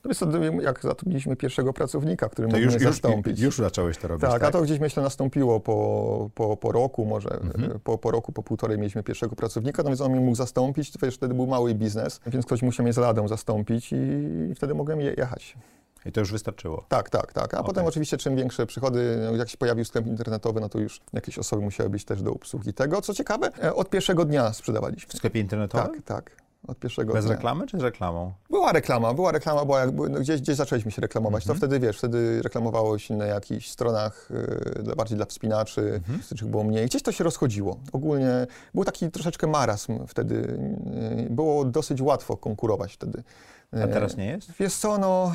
[0.04, 3.40] No więc to, jak zatrudniliśmy pierwszego pracownika, który mógł już, mnie już, zastąpić.
[3.40, 4.42] już zacząłeś to robić, Tak, tak?
[4.42, 7.72] a to gdzieś myślę nastąpiło po, po, po roku, może Mhm.
[7.72, 10.90] e, po, po roku, po półtorej mieliśmy pierwszego pracownika, no więc on mnie mógł zastąpić,
[10.92, 14.74] to wiesz, wtedy był mały biznes, więc ktoś musiał mnie z ladą zastąpić i wtedy
[14.74, 15.56] mogłem je, jechać.
[16.06, 16.84] I to już wystarczyło.
[16.88, 17.54] Tak, tak, tak.
[17.54, 17.66] A Okej.
[17.66, 21.38] potem oczywiście czym większe przychody, no, jak się pojawił sklep internetowy, no to już jakieś
[21.38, 23.00] osoby musiały być też do obsługi tego.
[23.02, 25.12] Co ciekawe, e, od pierwszego dnia W sprzedawaliśmy.
[25.16, 25.86] sklepie internetowym?
[25.92, 26.42] Tak, tak.
[26.68, 27.34] Od pierwszego Bez dnia.
[27.34, 28.32] reklamy czy z reklamą?
[28.50, 31.42] Była reklama, była reklama, była jakby, no gdzieś, gdzieś zaczęliśmy się reklamować.
[31.42, 31.60] Mhm.
[31.60, 34.28] To wtedy, wiesz, wtedy reklamowało się na jakichś stronach
[34.90, 36.20] y, bardziej dla wspinaczy, Mhm.
[36.20, 36.86] których było mniej.
[36.86, 37.76] Gdzieś to się rozchodziło.
[37.92, 40.34] Ogólnie był taki troszeczkę marazm wtedy.
[40.34, 43.22] y, Było dosyć łatwo konkurować wtedy.
[43.72, 44.52] A teraz nie jest?
[44.60, 45.32] Wiesz co, no,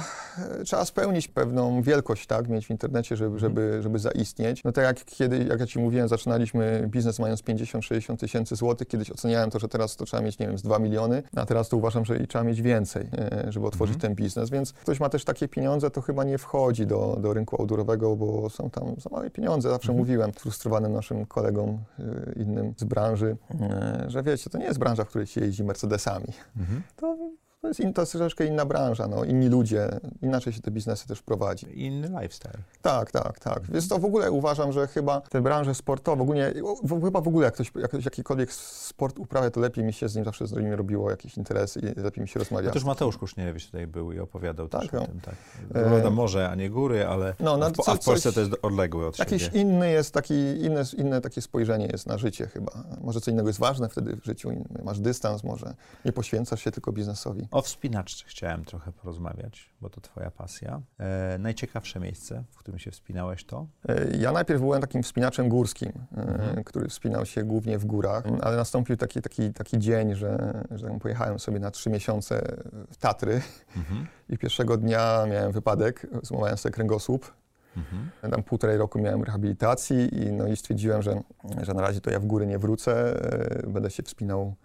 [0.66, 3.30] trzeba spełnić pewną wielkość, tak, mieć w internecie, Mhm.
[3.30, 4.64] żeby, żeby, żeby zaistnieć.
[4.64, 9.12] No tak jak kiedy, jak ja Ci mówiłem, zaczynaliśmy biznes mając 50-60 tysięcy złotych, kiedyś
[9.12, 11.78] oceniałem to, że teraz to trzeba mieć, nie wiem, z 2 miliony, a teraz to
[11.78, 14.02] uważam, że i trzeba mieć więcej, e, żeby otworzyć Mhm.
[14.16, 17.62] ten biznes, więc ktoś ma też takie pieniądze, to chyba nie wchodzi do, do rynku
[17.62, 19.70] audurowego, bo są tam za małe pieniądze.
[19.70, 19.98] Zawsze Mhm.
[20.00, 21.70] mówiłem frustrowanym naszym kolegom
[22.00, 22.04] e,
[22.42, 26.28] innym z branży, e, że wiecie, to nie jest branża, w której się jeździ Mercedesami.
[26.58, 26.82] Mhm.
[26.96, 27.18] To
[27.62, 29.90] To jest, in, to jest troszeczkę inna branża, no, inni ludzie,
[30.22, 31.86] inaczej się te biznesy też prowadzi.
[31.86, 32.54] Inny lifestyle.
[32.82, 33.64] Tak, tak, tak.
[33.72, 37.46] Więc to w ogóle uważam, że chyba te branże sportowe, ogólnie, w, chyba w ogóle
[37.46, 40.74] jak ktoś, jak jakikolwiek sport uprawia, to lepiej mi się z nim zawsze z nim
[40.74, 42.70] robiło jakieś interesy i lepiej mi się rozmawiało.
[42.72, 45.02] Otóż Mateusz Kusznierewicz tutaj był i opowiadał Tak, też no.
[45.02, 45.20] o tym.
[45.22, 45.36] Tak.
[45.70, 48.34] Prawda, morze, a nie góry, ale No, no, a, w, co- a w Polsce coś-
[48.36, 49.62] to jest odległe od Jakieś siebie.
[49.62, 52.72] inny jest taki, inne, inne takie spojrzenie jest na życie chyba.
[53.02, 54.52] Może co innego jest ważne wtedy w życiu,
[54.84, 55.74] masz dystans, może
[56.06, 57.47] nie poświęcasz się tylko biznesowi.
[57.52, 60.82] O wspinaczce chciałem trochę porozmawiać, bo to twoja pasja.
[61.00, 63.68] E, najciekawsze miejsce, w którym się wspinałeś to?
[63.90, 66.64] E, Ja najpierw byłem takim wspinaczem górskim, e, Mhm.
[66.64, 71.40] który wspinał się głównie w górach, ale nastąpił taki, taki, taki dzień, że, że pojechałem
[71.40, 72.56] sobie na trzy miesiące
[72.92, 73.42] w Tatry
[73.78, 74.08] Mhm.
[74.30, 77.34] i pierwszego dnia miałem wypadek, złamałem sobie kręgosłup.
[77.78, 78.32] Mhm.
[78.32, 81.22] Tam półtorej roku miałem rehabilitacji i, no, i stwierdziłem, że,
[81.62, 83.22] że na razie to ja w góry nie wrócę,
[83.64, 84.56] e, będę się wspinał,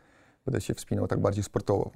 [0.45, 1.91] będę się wspinał tak bardziej sportowo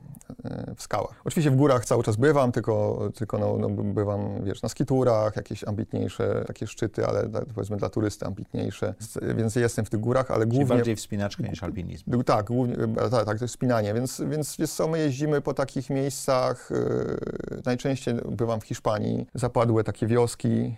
[0.45, 1.21] e, w skałach.
[1.25, 5.65] Oczywiście w górach cały czas bywam, tylko, tylko no, no, bywam wiesz, na skiturach, jakieś
[5.65, 8.95] ambitniejsze takie szczyty, ale dla, powiedzmy dla turysty ambitniejsze,
[9.37, 10.77] więc jestem w tych górach, ale Czyli głównie...
[10.77, 12.23] bardziej wspinaczka niż alpinizm.
[12.25, 12.77] Tak, głównie,
[13.11, 17.61] tak, tak, to jest spinanie, więc, więc wiesz co, my jeździmy po takich miejscach, e,
[17.65, 20.77] najczęściej bywam w Hiszpanii, zapadłe takie wioski,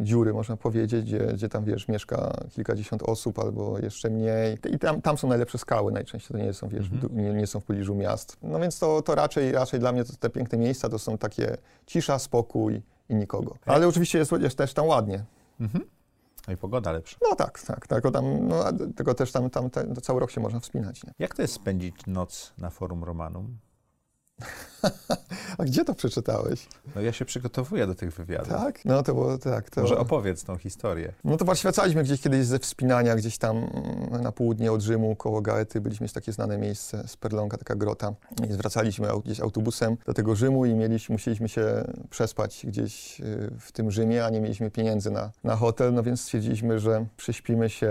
[0.00, 5.02] dziury można powiedzieć, gdzie, gdzie tam wiesz, mieszka kilkadziesiąt osób albo jeszcze mniej i tam,
[5.02, 7.64] tam są najlepsze skały najczęściej, to nie są, wiesz, w du- nie, nie są w
[7.64, 8.36] pobliżu miast.
[8.42, 11.56] No więc to, to raczej, raczej dla mnie to, te piękne miejsca to są takie
[11.86, 13.54] cisza, spokój i nikogo.
[13.66, 15.24] Ale oczywiście jest, jest też tam ładnie.
[15.60, 15.84] Mhm.
[16.48, 17.16] No i pogoda lepsza.
[17.30, 18.64] No tak, tak, tylko tam, no,
[19.14, 21.12] też tam, tam te, to cały rok się można wspinać, nie?
[21.18, 23.58] Jak to jest spędzić noc na forum Romanum?
[25.58, 26.68] A gdzie to przeczytałeś?
[26.94, 28.48] No ja się przygotowuję do tych wywiadów.
[28.48, 28.84] Tak?
[28.84, 29.70] No to było tak.
[29.70, 29.80] To...
[29.80, 31.12] Może opowiedz tą historię.
[31.24, 33.70] No to świecaliśmy gdzieś kiedyś ze wspinania, gdzieś tam
[34.22, 35.80] na południe od Rzymu, koło Gaety.
[35.80, 38.12] Byliśmy w takie znane miejsce, Sperlonga, taka grota.
[38.48, 43.72] I zwracaliśmy gdzieś autobusem do tego Rzymu i mieliśmy, musieliśmy się przespać gdzieś y, w
[43.72, 47.88] tym Rzymie, a nie mieliśmy pieniędzy na, na hotel, no więc stwierdziliśmy, że prześpimy się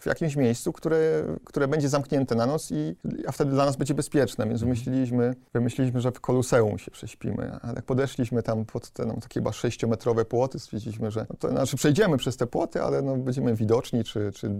[0.00, 3.94] w jakimś miejscu, które, które będzie zamknięte na noc, i, a wtedy dla nas będzie
[3.94, 7.58] bezpieczne, więc wymyśliliśmy, wymyśliliśmy, że w Koluseum się prześpimy.
[7.62, 11.50] Ale jak podeszliśmy tam pod te no, takie chyba sześciometrowe płoty, stwierdziliśmy, że no to
[11.50, 14.50] znaczy przejdziemy przez te płoty, ale no, będziemy widoczni, czy, czy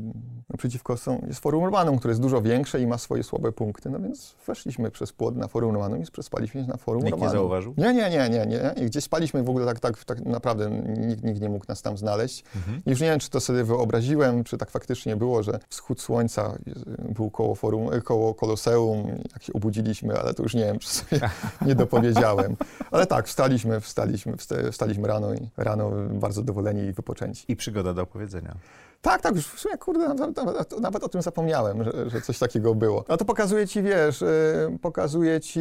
[0.48, 4.00] naprzeciwko są, jest Forum Urbanum, które jest dużo większe i ma swoje słabe punkty, no
[4.00, 7.74] więc weszliśmy przez płot na Forum Urbanum i przespaliśmy się na Forum Nikt nie zauważył?
[7.76, 8.74] Nie, nie, nie, nie, nie.
[8.76, 11.98] I gdzieś spaliśmy w ogóle tak, tak, tak naprawdę nikt, nikt nie mógł nas tam
[11.98, 12.44] znaleźć.
[12.56, 12.82] Mhm.
[12.86, 16.58] Już nie wiem, czy to sobie wyobraziłem, czy tak faktycznie było, że wschód słońca
[16.98, 20.88] był koło, forum, koło Koloseum i tak się obudziliśmy, ale to już nie wiem, czy
[21.66, 22.56] nie dopowiedziałem.
[22.90, 27.44] Ale tak, wstaliśmy, wstaliśmy, wsta- wstaliśmy rano i rano bardzo zadowoleni i wypoczęci.
[27.48, 28.54] I przygoda do opowiedzenia.
[29.02, 32.38] Tak, tak, już w sumie, kurde, nawet, nawet, nawet o tym zapomniałem, że, że coś
[32.38, 33.04] takiego było.
[33.08, 35.60] A to pokazuje ci, wiesz, y, pokazuje ci,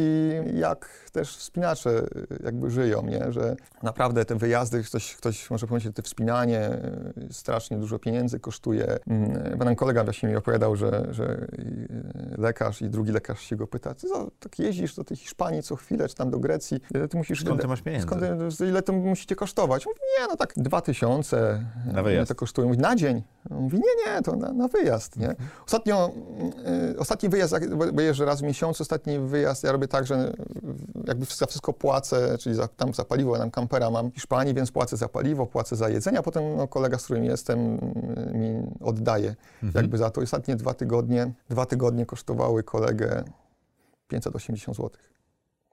[0.54, 3.32] jak też wspinacze y, jakby żyją, nie?
[3.32, 6.70] Że naprawdę te wyjazdy, ktoś, ktoś może powiedzieć, że to wspinanie
[7.30, 8.98] y, strasznie dużo pieniędzy kosztuje.
[9.06, 11.46] Mm, Bo nam kolega właśnie mi opowiadał, że, że
[12.38, 15.76] lekarz i drugi lekarz się go pyta, ty co, tak jeździsz do tej Hiszpanii co
[15.76, 17.40] chwilę, czy tam do Grecji, ile ty musisz...
[17.40, 18.06] Skąd ty masz pieniędzy?
[18.06, 18.22] Skąd,
[18.60, 19.86] ile to musi cię kosztować?
[19.86, 21.64] Mówi, nie, no tak dwa tysiące.
[21.92, 22.28] Na wyjazd.
[22.28, 22.68] To kosztuje.
[22.68, 23.22] Mówi, na dzień.
[23.50, 25.34] On Mówi, nie, nie, to na, na wyjazd, nie.
[25.66, 26.10] Ostatnio,
[26.92, 27.54] y, ostatni wyjazd,
[27.92, 30.32] bo jeżdżę raz w miesiącu, ostatni wyjazd ja robię tak, że
[31.06, 34.54] jakby za wszystko płacę, czyli za, tam za paliwo, ja tam kampera mam w Hiszpanii,
[34.54, 37.58] więc płacę za paliwo, płacę za jedzenie, a potem no, kolega, z którym jestem,
[38.34, 39.82] y, mi oddaje Mhm.
[39.84, 40.20] jakby za to.
[40.20, 43.24] Ostatnie dwa tygodnie, dwa tygodnie kosztowały kolegę
[44.08, 44.90] 580 zł.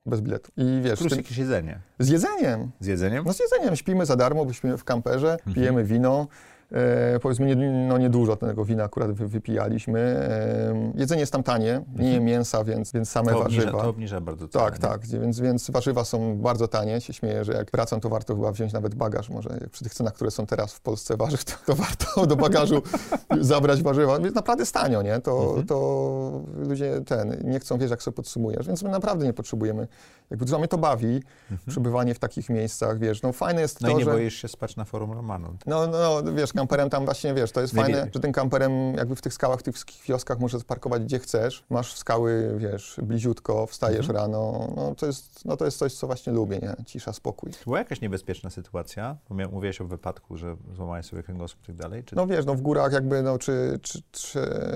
[0.06, 0.52] Bez biletu.
[0.58, 1.80] I wiesz, Plus jakieś jedzenie.
[2.00, 2.72] z jedzeniem.
[2.80, 3.24] Z jedzeniem?
[3.28, 5.54] No z jedzeniem śpimy za darmo, bo śpimy w kamperze, Mhm.
[5.56, 6.28] pijemy wino.
[6.71, 7.55] E, powiedzmy, nie,
[7.88, 9.99] no niedużo tego wina akurat wy, wypijaliśmy.
[9.99, 13.38] E, jedzenie jest tam tanie, nie jem mięsa, więc, więc same Mhm.
[13.38, 13.84] to, obniża, warzywa.
[13.84, 14.65] to obniża bardzo cenę.
[14.65, 17.01] Tak, tak, więc, więc warzywa są bardzo tanie.
[17.01, 19.29] Się śmieję, że jak wracam, to warto chyba wziąć nawet bagaż.
[19.29, 22.82] Może przy tych cenach, które są teraz w Polsce warzyw, to, to warto do bagażu
[23.41, 24.19] zabrać warzywa.
[24.19, 25.19] Więc naprawdę jest tanio, nie?
[25.19, 25.67] To, Mhm.
[25.67, 28.67] to ludzie ten, nie chcą, wiesz, jak sobie podsumujesz.
[28.67, 29.88] Więc my naprawdę nie potrzebujemy.
[30.30, 31.24] Jakby dużo mnie to bawi,
[31.68, 33.22] przebywanie w takich miejscach, wiesz.
[33.22, 33.89] No fajne jest Mhm.
[33.92, 34.18] No to, i nie że...
[34.18, 35.58] boisz się spać na forum Romanu.
[35.65, 38.32] No, no, no, wiesz, kamperem tam właśnie, wiesz, to jest Nie fajne, wie- że tym
[38.32, 41.63] kamperem jakby w tych skałach, w tych wszystkich wioskach możesz parkować gdzie chcesz.
[41.70, 44.15] Masz skały, wiesz, bliziutko, wstajesz Mhm.
[44.18, 44.74] rano.
[44.76, 46.76] No to, jest, no to jest coś, co właśnie lubię, nie?
[46.86, 47.52] Cisza, spokój.
[47.65, 49.18] Była jakaś niebezpieczna sytuacja?
[49.52, 52.04] Mówiłeś o wypadku, że złamałeś sobie kręgosłup i tak dalej?
[52.04, 54.32] Czy, No wiesz, no w górach jakby, no czy, czy, czy,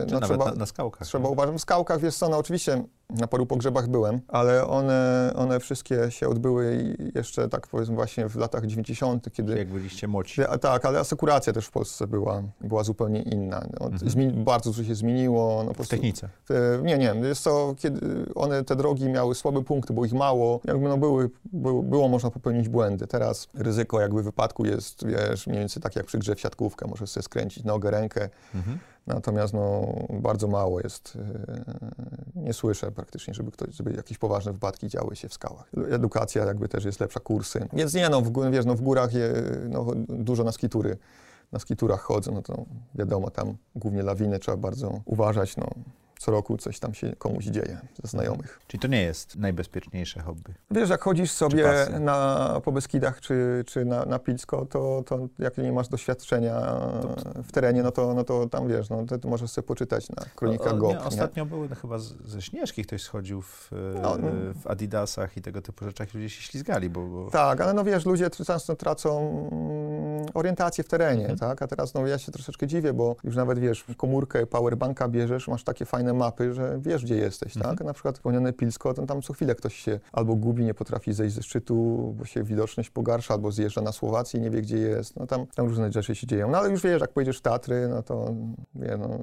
[0.08, 1.08] czy no, trzeba, na, na skałkach?
[1.08, 1.56] trzeba uważać.
[1.56, 6.30] W skałkach, wiesz co, no oczywiście Na paru pogrzebach byłem, ale one, one wszystkie się
[6.30, 9.58] odbyły jeszcze tak powiedzmy właśnie w latach 90., kiedy...
[9.58, 10.44] Jak byliście młodsi.
[10.46, 13.68] A, tak, ale asekuracja też w Polsce była, była zupełnie inna.
[13.80, 14.12] No, Mhm.
[14.12, 15.63] zmieni- bardzo dużo się zmieniło.
[15.66, 16.30] No, W technice.
[16.84, 20.89] Nie, nie, jest to, kiedy one, te drogi miały słabe punkty, było ich mało, jakby
[20.89, 23.08] no były, było, było można popełnić błędy.
[23.08, 27.10] Teraz ryzyko jakby wypadku jest, wiesz, mniej więcej tak jak przy grze w siatkówkę, możesz
[27.10, 28.80] sobie skręcić nogę, rękę, Mhm.
[29.08, 31.18] Natomiast no bardzo mało jest,
[32.36, 35.72] e, nie słyszę praktycznie, żeby ktoś, żeby jakieś poważne wypadki działy się w skałach.
[35.92, 39.34] Edukacja jakby też jest lepsza, kursy, więc nie no, w, wiesz, no w górach je,
[39.70, 40.98] no, dużo na skitury,
[41.52, 45.68] na skiturach chodzę, no to wiadomo, tam głównie lawiny trzeba bardzo uważać, no
[46.23, 48.59] co roku coś tam się komuś dzieje ze znajomych.
[48.67, 50.53] Czyli to nie jest najbezpieczniejsze hobby.
[50.71, 51.65] Wiesz, jak chodzisz sobie
[51.99, 56.62] na, po Beskidach czy, czy na, na Pilsko, to, to jak nie masz doświadczenia
[57.43, 60.77] w terenie, no to, no to tam wiesz, no to, możesz sobie poczytać na kronikach
[60.77, 60.93] GOP.
[60.93, 64.27] nie, Ostatnio były no, chyba z, ze Śnieżki ktoś schodził w, e, No, no.
[64.63, 67.05] w Adidasach i tego typu rzeczach i ludzie się ślizgali, bo...
[67.05, 67.29] bo...
[67.31, 69.19] Tak, ale no wiesz, ludzie często tracą
[69.51, 71.39] mm, orientację w terenie, Mhm.
[71.39, 71.62] tak?
[71.62, 75.63] A teraz no ja się troszeczkę dziwię, bo już nawet wiesz, komórkę powerbanka bierzesz, masz
[75.63, 77.76] takie fajne mapy, że wiesz, gdzie jesteś, Mhm.
[77.78, 77.86] tak?
[77.88, 81.36] Na przykład wspomniane Pilsko, to tam co chwilę ktoś się albo gubi, nie potrafi zejść
[81.36, 85.15] ze szczytu, bo się widoczność pogarsza, albo zjeżdża na Słowację i nie wie, gdzie jest.
[85.15, 86.52] No tam, tam różne rzeczy się dzieją.
[86.52, 88.34] No ale już wiesz, jak pojedziesz w Tatry, no to
[88.76, 89.19] wie, no,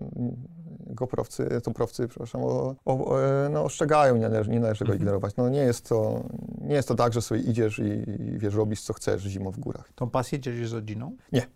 [0.87, 3.17] goprowcy, toprowcy, przepraszam, o, o,
[3.51, 5.01] no, ostrzegają, nie należy, nie należy go Mhm.
[5.01, 5.37] ignorować.
[5.37, 6.25] No nie jest to,
[6.61, 9.59] nie jest to tak, że sobie idziesz i, i wiesz, robisz co chcesz zimą w
[9.59, 9.93] górach.
[9.95, 11.17] Tą pasję dzielisz z rodziną?
[11.33, 11.47] Nie.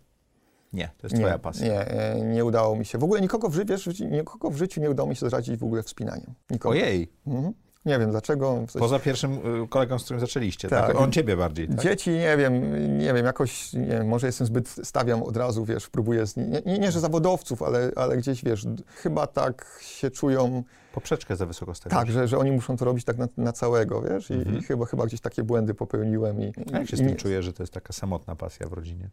[0.75, 1.65] Nie, to jest nie, twoja pasja.
[1.67, 2.97] Nie, e, nie udało mi się.
[2.97, 5.83] W ogóle nikogo w, wiesz, nikogo w życiu nie udało mi się zaradzić w ogóle
[5.83, 6.33] wspinaniem.
[6.51, 6.71] Nikogo.
[6.73, 7.53] Ojej, Mhm.
[7.85, 8.53] Nie wiem dlaczego.
[8.55, 10.87] W sensie- poza pierwszym y, kolegą, z którym zaczęliście, tak?
[10.87, 10.95] Tak.
[11.01, 11.79] On ciebie bardziej, tak?
[11.81, 15.89] Dzieci, nie wiem, nie wiem, jakoś, nie wiem, może jestem zbyt, stawiam od razu, wiesz,
[15.89, 20.63] próbuję, z, nie, nie, nie, że zawodowców, ale, ale gdzieś, wiesz, chyba tak się czują,
[20.93, 21.99] Poprzeczkę za wysoko stawiasz.
[21.99, 24.57] tak, że, że oni muszą to robić tak na, na całego, wiesz, i, Mhm.
[24.57, 26.41] i chyba, chyba gdzieś takie błędy popełniłem.
[26.41, 28.67] I, A jak się i z tym nie- czujesz, że to jest taka samotna pasja
[28.67, 29.09] w rodzinie?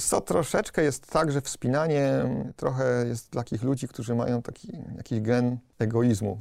[0.00, 2.10] Co, troszeczkę jest tak, że wspinanie
[2.56, 6.40] trochę jest dla takich ludzi, którzy mają taki jakiś gen egoizmu.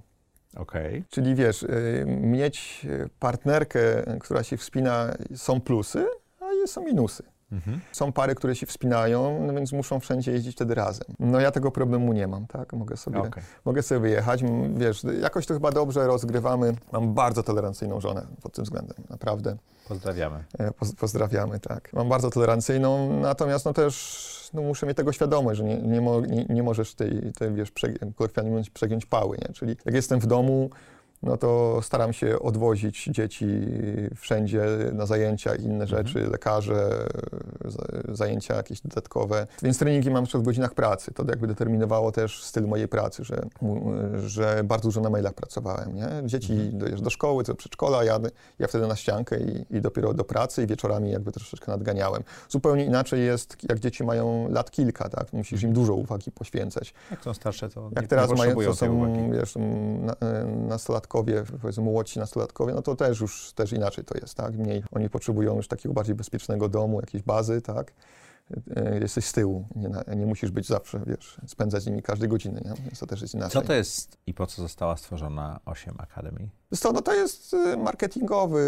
[0.56, 1.04] Okej.
[1.10, 2.88] Czyli wiesz, y, mieć
[3.20, 3.80] partnerkę,
[4.20, 6.06] która się wspina, są plusy,
[6.40, 7.35] a są minusy.
[7.56, 7.80] Mhm.
[7.92, 11.08] Są pary, które się wspinają, no więc muszą wszędzie jeździć wtedy razem.
[11.20, 12.74] No ja tego problemu nie mam, tak?
[12.74, 13.44] Mogę sobie, Okej.
[13.66, 14.44] mogę sobie wyjechać.
[14.78, 16.74] Wiesz, jakoś to chyba dobrze rozgrywamy.
[16.92, 19.58] Mam bardzo tolerancyjną żonę pod tym względem, naprawdę.
[19.88, 20.44] Pozdrawiamy.
[20.60, 21.94] E, Poz, pozdrawiamy, tak.
[21.94, 26.22] Mam bardzo tolerancyjną, natomiast no też no muszę mieć tego świadomość, że nie, nie, mo,
[26.22, 27.72] nie, nie możesz tej, tej wiesz,
[28.74, 29.54] przegiąć pały, nie?
[29.54, 30.70] Czyli jak jestem w domu,
[31.26, 33.46] no to staram się odwozić dzieci
[34.16, 36.90] wszędzie na zajęcia, inne rzeczy, lekarze,
[37.66, 39.48] za- zajęcia jakieś dodatkowe.
[39.64, 41.12] Więc treningi mam jeszcze w godzinach pracy.
[41.14, 43.42] To jakby determinowało też styl mojej pracy, że,
[44.26, 45.96] że bardzo dużo na mailach pracowałem.
[45.96, 46.08] Nie?
[46.26, 48.20] Dzieci do, do szkoły, do przedszkola, ja,
[48.60, 52.24] ja wtedy na ściankę i, i dopiero do pracy i wieczorami jakby troszeczkę nadganiałem.
[52.50, 55.34] Zupełnie inaczej jest, jak dzieci mają lat kilka, tak?
[55.34, 56.94] Musisz im dużo uwagi poświęcać.
[57.12, 59.56] Jak są starsze, to Jak nie, teraz nie mają, to są, wiesz,
[60.02, 60.46] na, e,
[61.24, 64.54] nastolatkowie, powiedzmy młodsi nastolatkowie, no to też już też inaczej to jest, tak?
[64.58, 67.94] Mniej, oni potrzebują już takiego bardziej bezpiecznego domu, jakiejś bazy, tak?
[68.76, 72.62] E, Jesteś z tyłu, nie, nie musisz być zawsze, wiesz, spędzać z nimi każdej godziny,
[72.66, 72.74] nie?
[72.86, 73.62] Więc to też jest inaczej.
[73.62, 76.50] Co to jest i po co została stworzona 8 Academy?
[76.74, 78.64] Co, no to jest e, marketingowy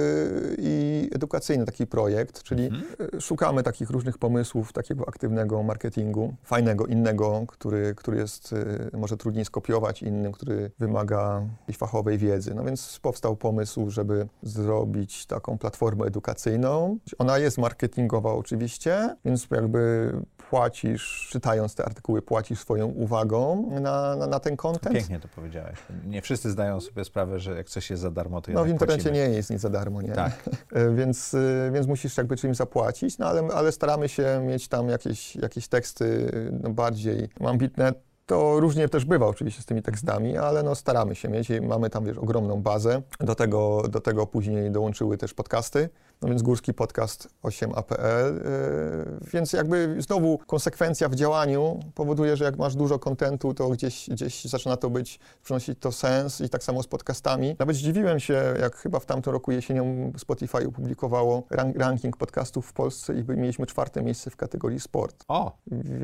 [0.58, 2.84] i edukacyjny taki projekt, czyli Mhm.
[3.18, 8.54] e, szukamy takich różnych pomysłów, takiego aktywnego marketingu, fajnego, innego, który, który jest
[8.94, 12.54] e, może trudniej skopiować innym, który wymaga jakiejś fachowej wiedzy.
[12.56, 16.98] No więc powstał pomysł, żeby zrobić taką platformę edukacyjną.
[17.18, 20.12] Ona jest marketingowa oczywiście, więc jakby
[20.50, 24.96] płacisz, czytając te artykuły, płacisz swoją uwagą na, na, na ten content.
[24.96, 25.80] Pięknie to powiedziałeś.
[26.06, 29.04] Nie wszyscy zdają sobie sprawę, że jak coś jest za darmo, to No w internecie
[29.04, 29.28] płacimy.
[29.30, 30.12] nie jest nic za darmo, nie?
[30.12, 30.34] Tak.
[30.74, 34.90] E, Więc, e, więc musisz jakby czymś zapłacić, no ale, ale staramy się mieć tam
[34.90, 36.32] jakieś, jakieś teksty
[36.64, 37.94] no, bardziej ambitne.
[38.28, 41.90] To różnie też bywa oczywiście z tymi tekstami, ale no staramy się mieć i mamy
[41.90, 43.02] tam, wiesz, ogromną bazę.
[43.20, 45.90] Do tego, do tego później dołączyły też podcasty,
[46.22, 52.58] no więc Górski Podcast 8APL, yy, więc jakby znowu konsekwencja w działaniu powoduje, że jak
[52.58, 56.84] masz dużo kontentu, to gdzieś, gdzieś zaczyna to być, przynosić to sens i tak samo
[56.84, 57.56] z podcastami.
[57.60, 62.74] Nawet zdziwiłem się, jak chyba w tamtym roku jesienią Spotify opublikowało rank, ranking podcastów w
[62.74, 65.24] Polsce i mieliśmy czwarte miejsce w kategorii sport.
[65.28, 65.58] O,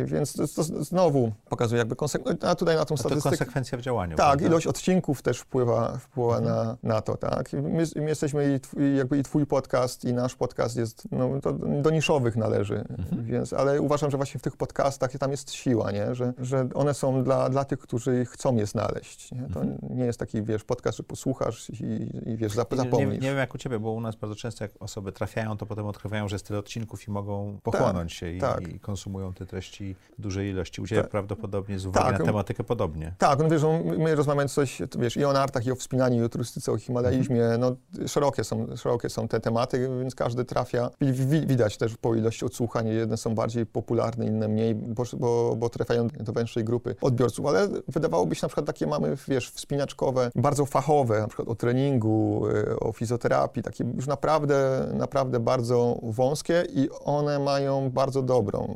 [0.05, 3.29] Więc to, to znowu pokazuje jakby konsekwencje konsek- a tutaj na tą A to statystykę.
[3.37, 4.17] konsekwencja w działaniu.
[4.17, 4.45] Tak, prawda?
[4.47, 7.53] ilość odcinków też wpływa, wpływa na, na to, tak.
[7.53, 11.53] My, my jesteśmy i, twój, jakby i twój podcast, i nasz podcast jest, no, to
[11.81, 16.15] do niszowych należy, więc, ale uważam, że właśnie w tych podcastach tam jest siła, nie?
[16.15, 19.31] Że, że one są dla, dla tych, którzy chcą je znaleźć.
[19.31, 19.41] Nie?
[19.53, 23.21] To nie jest taki, wiesz, podcast, że posłuchasz i, i wiesz, zap, I Nie, zapomnisz.
[23.21, 25.85] nie wiem jak u Ciebie, bo u nas bardzo często jak osoby trafiają, to potem
[25.85, 28.67] odkrywają, że jest tyle odcinków i mogą pochłonąć się i, tak.
[28.67, 30.81] i konsumują te treści w dużej ilości.
[30.81, 31.11] U Ciebie Tak.
[31.11, 32.19] prawdopodobnie z uwagi Tak.
[32.19, 33.13] na tematykę podobnie.
[33.17, 33.61] Tak, no wiesz,
[33.97, 37.43] my rozmawiamy coś, wiesz, i o nartach, i o wspinaniu, i o turystyce, o himalaizmie,
[37.59, 37.75] no
[38.07, 40.89] szerokie są, szerokie są te tematy, więc każdy trafia.
[41.01, 45.69] Wi- Widać też po ilości odsłuchań, jedne są bardziej popularne, inne mniej, bo, bo, bo
[45.69, 50.65] trafiają do węższej grupy odbiorców, ale wydawałoby się na przykład takie mamy, wiesz, wspinaczkowe, bardzo
[50.65, 56.89] fachowe, na przykład o treningu, y, o fizjoterapii, takie już naprawdę, naprawdę bardzo wąskie i
[57.05, 58.75] one mają bardzo dobrą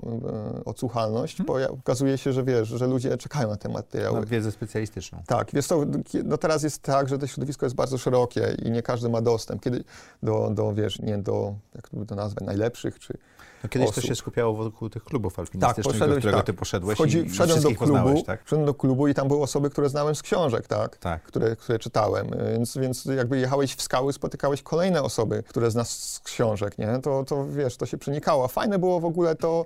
[0.59, 4.19] y, odsłuchalność, bo ja, okazuje się, że wiesz, że ludzie czekają na te materiały.
[4.19, 5.23] Na wiedzę specjalistyczną.
[5.27, 5.81] Tak, wiesz co,
[6.23, 9.61] no teraz jest tak, że to środowisko jest bardzo szerokie i nie każdy ma dostęp
[9.61, 9.83] kiedy
[10.23, 13.17] do, do wiesz, nie do, jak to to nazwać, najlepszych, czy...
[13.63, 14.03] No, kiedyś to osób.
[14.03, 16.45] się skupiało wokół tych klubów alpinistycznych, do poszedłeś- którego tak.
[16.45, 18.45] Ty poszedłeś Wchodzi, i, wszedłem do klubu, poznałeś, tak?
[18.45, 20.97] wszedłem do klubu i tam były osoby, które znałem z książek, tak?
[20.97, 21.23] Tak.
[21.23, 26.19] Które, które czytałem, więc, więc jakby jechałeś w skały, spotykałeś kolejne osoby, które znasz z
[26.19, 26.99] książek, nie?
[27.03, 28.45] To, to wiesz, to się przenikało.
[28.45, 29.65] A Fajne było w ogóle to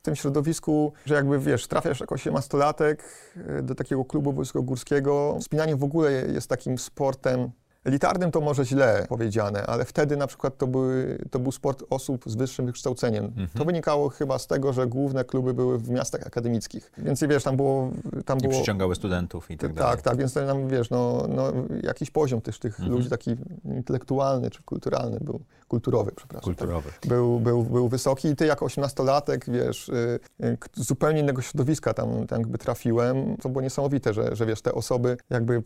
[0.00, 2.96] w tym środowisku, że jakby wiesz, trafiasz jako 18-latek
[3.58, 5.36] y, do takiego klubu wysokogórskiego.
[5.40, 7.50] Wspinanie w ogóle jest takim sportem
[7.84, 12.24] Elitarnym to może źle powiedziane, ale wtedy na przykład to, były, to był sport osób
[12.26, 13.24] z wyższym wykształceniem.
[13.24, 13.48] Mhm.
[13.58, 16.92] To wynikało chyba z tego, że główne kluby były w miastach akademickich.
[16.98, 17.90] Więc wiesz, tam było...
[18.24, 19.92] Tam I było przyciągały studentów i tak dalej.
[19.92, 21.52] tak, tak, więc tam wiesz, no, no,
[21.82, 22.92] jakiś poziom też tych Mhm.
[22.98, 26.44] ludzi taki intelektualny czy kulturalny był, kulturowy, przepraszam.
[26.44, 26.90] Kulturowy.
[27.00, 31.94] Tak, był, był, był wysoki i ty jako osiemnastolatek, wiesz, y, y, zupełnie innego środowiska
[31.94, 33.36] tam, tam jakby trafiłem.
[33.36, 35.62] To było niesamowite, że, że wiesz, te osoby jakby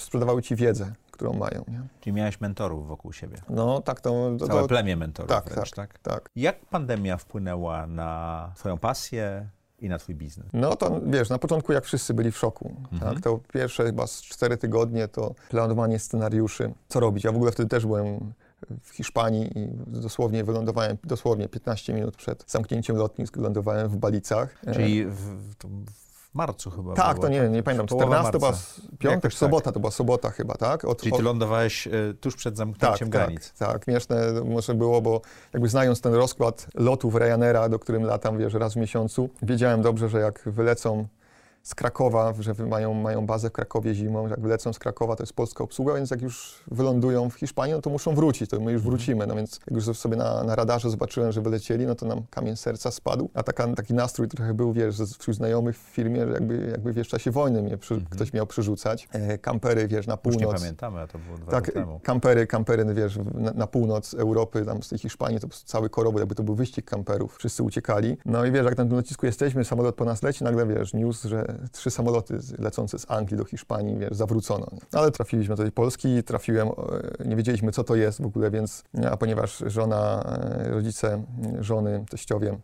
[0.00, 1.80] sprzedawały ci wiedzę, którą mają, nie?
[2.00, 3.36] Czyli miałeś mentorów wokół siebie.
[3.48, 4.30] No tak, to...
[4.38, 5.98] to, Całe to plemię mentorów tak, wręcz, tak?
[5.98, 6.30] tak.
[6.36, 9.48] Jak pandemia wpłynęła na Twoją pasję
[9.78, 10.46] i na Twój biznes?
[10.52, 13.14] No to wiesz, na początku jak wszyscy byli w szoku, Mhm.
[13.14, 17.24] tak, to pierwsze chyba z cztery tygodnie to planowanie scenariuszy, co robić.
[17.24, 18.32] Ja w ogóle wtedy też byłem
[18.82, 24.56] w Hiszpanii i dosłownie wylądowałem, dosłownie 15 minut przed zamknięciem lotnisk, wylądowałem w Balicach.
[24.66, 25.54] E, Czyli w, w,
[25.90, 26.03] w
[26.34, 28.52] marcu chyba tak, było, to nie, nie pamiętam, Połowa 14 to była
[28.98, 29.38] piątek, tak.
[29.38, 30.84] sobota, to była sobota chyba, tak?
[30.84, 33.52] Od, Czyli od- Ty lądowałeś e, tuż przed tak, zamknięciem granic.
[33.52, 35.20] tak, tak, śmieszne może było, bo
[35.52, 40.08] jakby znając ten rozkład lotów Ryanaira, do którym latam, wiesz, raz w miesiącu, wiedziałem dobrze,
[40.08, 41.06] że jak wylecą
[41.64, 45.32] z Krakowa, że mają, mają bazę w Krakowie zimą, jak wylecą z Krakowa, to jest
[45.32, 48.82] polska obsługa, więc jak już wylądują w Hiszpanii, no to muszą wrócić, to my już
[48.82, 52.22] wrócimy, no więc jak już sobie na, na radarze zobaczyłem, że wylecieli, no to nam
[52.30, 56.32] kamień serca spadł, a taka, taki nastrój trochę był, wiesz, wśród znajomych w firmie, że
[56.32, 60.18] jakby, jakby wiesz, w czasie wojny mnie przy, ktoś miał przerzucać, e, kampery, wiesz, na
[60.24, 60.60] Już nie północ.
[60.60, 62.00] pamiętamy, a to było dwa Tak, temu.
[62.02, 66.34] kampery, kampery, wiesz, na, na północ Europy, tam z tej Hiszpanii, to cały korobór, jakby
[66.34, 68.16] to był wyścig kamperów, wszyscy uciekali.
[68.24, 71.24] No i wiesz, jak na tym lotnisku jesteśmy, samolot po nas leci, nagle wiesz, news,
[71.24, 74.66] że trzy samoloty lecące z Anglii do Hiszpanii, wiesz, zawrócono.
[74.92, 78.84] Ale trafiliśmy do tej Polski, trafiłem, e, nie wiedzieliśmy co to jest w ogóle, więc,
[79.10, 80.22] a ponieważ żona,
[80.66, 81.22] e, rodzice
[81.60, 82.58] żony, teściowie,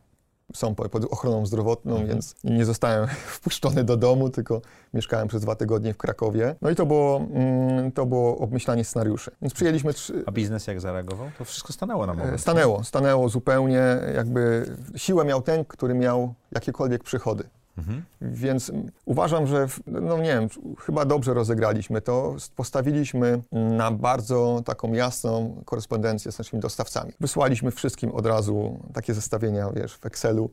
[0.55, 2.09] są po- pod ochroną zdrowotną, Mhm.
[2.09, 4.61] więc nie zostałem wpuszczony do domu, tylko
[4.95, 6.55] mieszkałem przez dwa tygodnie w Krakowie.
[6.62, 9.30] No i to było, mm, to było obmyślanie scenariuszy.
[9.43, 10.22] Więc przyjęliśmy trzy...
[10.26, 11.26] A biznes jak zareagował?
[11.38, 12.34] To wszystko stanęło na moment.
[12.34, 13.82] e, Stanęło, stanęło zupełnie,
[14.14, 14.66] jakby
[14.97, 17.45] siłę miał ten, który miał jakiekolwiek przychody.
[17.79, 18.03] Mhm.
[18.21, 18.73] Więc
[19.05, 20.49] uważam, że, no nie wiem,
[20.79, 22.37] chyba dobrze rozegraliśmy to.
[22.57, 27.12] Postawiliśmy na bardzo taką jasną korespondencję z naszymi dostawcami.
[27.21, 30.51] Wysłaliśmy wszystkim od razu takie zestawienia, wiesz, w Excelu,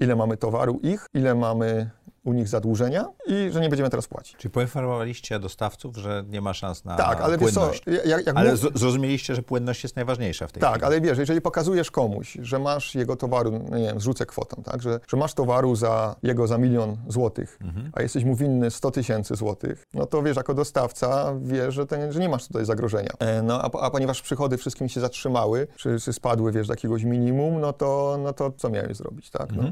[0.00, 1.90] ile mamy towaru ich, ile mamy
[2.24, 4.36] u nich zadłużenia i że nie będziemy teraz płacić.
[4.36, 7.82] Czyli poinformowaliście dostawców, że nie ma szans na tak, ale wiesz co, płynność.
[8.04, 10.84] jak, jak Ale mów- zrozumieliście, że płynność jest najważniejsza w tej Tak, chwili.
[10.86, 14.82] ale wiesz, jeżeli pokazujesz komuś, że masz jego towaru, no nie wiem, zrzucę kwotą, tak,
[14.82, 17.90] że, że masz towaru za jego za milion złotych, Mhm.
[17.94, 22.12] a jesteś mu winny 100 tysięcy złotych, no to wiesz, jako dostawca wiesz, że, ten,
[22.12, 23.10] że nie masz tutaj zagrożenia.
[23.18, 27.02] E, No, a, a ponieważ przychody wszystkim się zatrzymały, czy, czy spadły, wiesz, do jakiegoś
[27.04, 29.52] minimum, no to, no to co miałeś zrobić, tak?
[29.52, 29.62] No.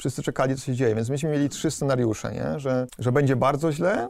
[0.00, 2.60] Wszyscy czekali, co się dzieje, więc myśmy mieli trzy scenariusze, nie?
[2.60, 4.08] Że, że będzie bardzo źle,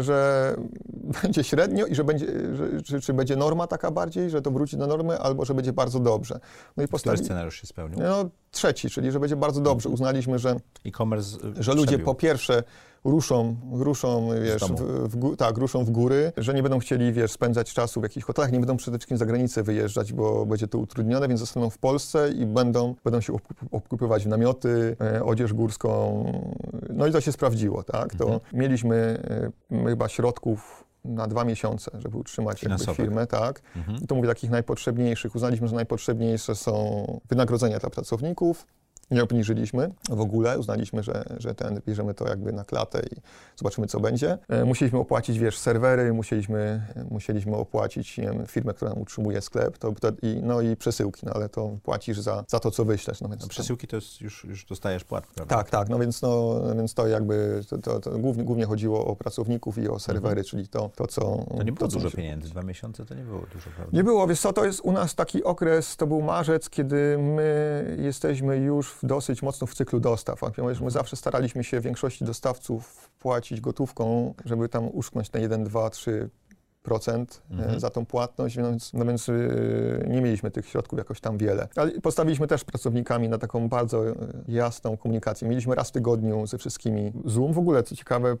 [0.00, 0.56] że
[1.22, 4.76] będzie średnio i że będzie, że, czy, czy będzie norma taka bardziej, że to wróci
[4.76, 6.34] do normy, albo że będzie bardzo dobrze.
[6.34, 7.18] No i Który postawi...
[7.18, 7.98] scenariusz się spełnił?
[7.98, 9.88] No trzeci, czyli że będzie bardzo dobrze.
[9.88, 10.56] Uznaliśmy, że,
[10.86, 12.62] E-commerce y, że ludzie po pierwsze
[13.10, 17.32] ruszą, ruszą, wiesz, w, w, gó- tak, ruszą w góry, że nie będą chcieli, wiesz,
[17.32, 20.78] spędzać czasu w jakichś hotelach, nie będą przede wszystkim za granicę wyjeżdżać, bo będzie to
[20.78, 25.52] utrudnione, więc zostaną w Polsce i będą, będą się obkup- obkupywać w namioty, e, odzież
[25.52, 26.24] górską.
[26.90, 28.14] No i to się sprawdziło, tak?
[28.14, 28.40] To Mhm.
[28.52, 29.22] mieliśmy
[29.72, 33.60] e, chyba środków na dwa miesiące, żeby utrzymać jakby firmę, tak?
[33.76, 33.98] Mhm.
[34.02, 35.34] I to mówię takich najpotrzebniejszych.
[35.34, 38.66] Uznaliśmy, że najpotrzebniejsze są wynagrodzenia dla pracowników.
[39.10, 43.16] Nie obniżyliśmy w ogóle, uznaliśmy, że, że ten, bierzemy to jakby na klatę i
[43.56, 44.38] zobaczymy, co będzie.
[44.48, 49.92] E, Musieliśmy opłacić, wiesz, serwery, musieliśmy, musieliśmy opłacić wiem, firmę, która nam utrzymuje sklep, to,
[49.92, 53.20] to, i, no i przesyłki, no ale to płacisz za, za to, co wyślesz.
[53.20, 55.56] No, więc No, to- przesyłki to jest już, już dostajesz płatkę, prawda?
[55.56, 59.16] tak, tak, no więc, no, więc to jakby, to, to, to głównie, głównie chodziło o
[59.16, 61.22] pracowników i o serwery, czyli to, to, co...
[61.32, 61.46] Mhm.
[61.58, 63.96] To nie było co dużo się- pieniędzy, dwa miesiące to nie było dużo, prawda?
[63.96, 67.96] nie było, wiesz co, to jest u nas taki okres, to był marzec, kiedy my
[67.98, 70.40] jesteśmy już dosyć mocno w cyklu dostaw.
[70.82, 76.30] My zawsze staraliśmy się większości dostawców płacić gotówką, żeby tam uszknąć te 1, 2, 3
[76.82, 77.80] procent e, Mhm.
[77.80, 81.68] za tą płatność, więc, no więc yy, nie mieliśmy tych środków jakoś tam wiele.
[81.76, 84.14] Ale postawiliśmy też pracownikami na taką bardzo e,
[84.48, 85.48] jasną komunikację.
[85.48, 87.52] Mieliśmy raz w tygodniu ze wszystkimi Zoom.
[87.52, 88.36] W ogóle, co ciekawe,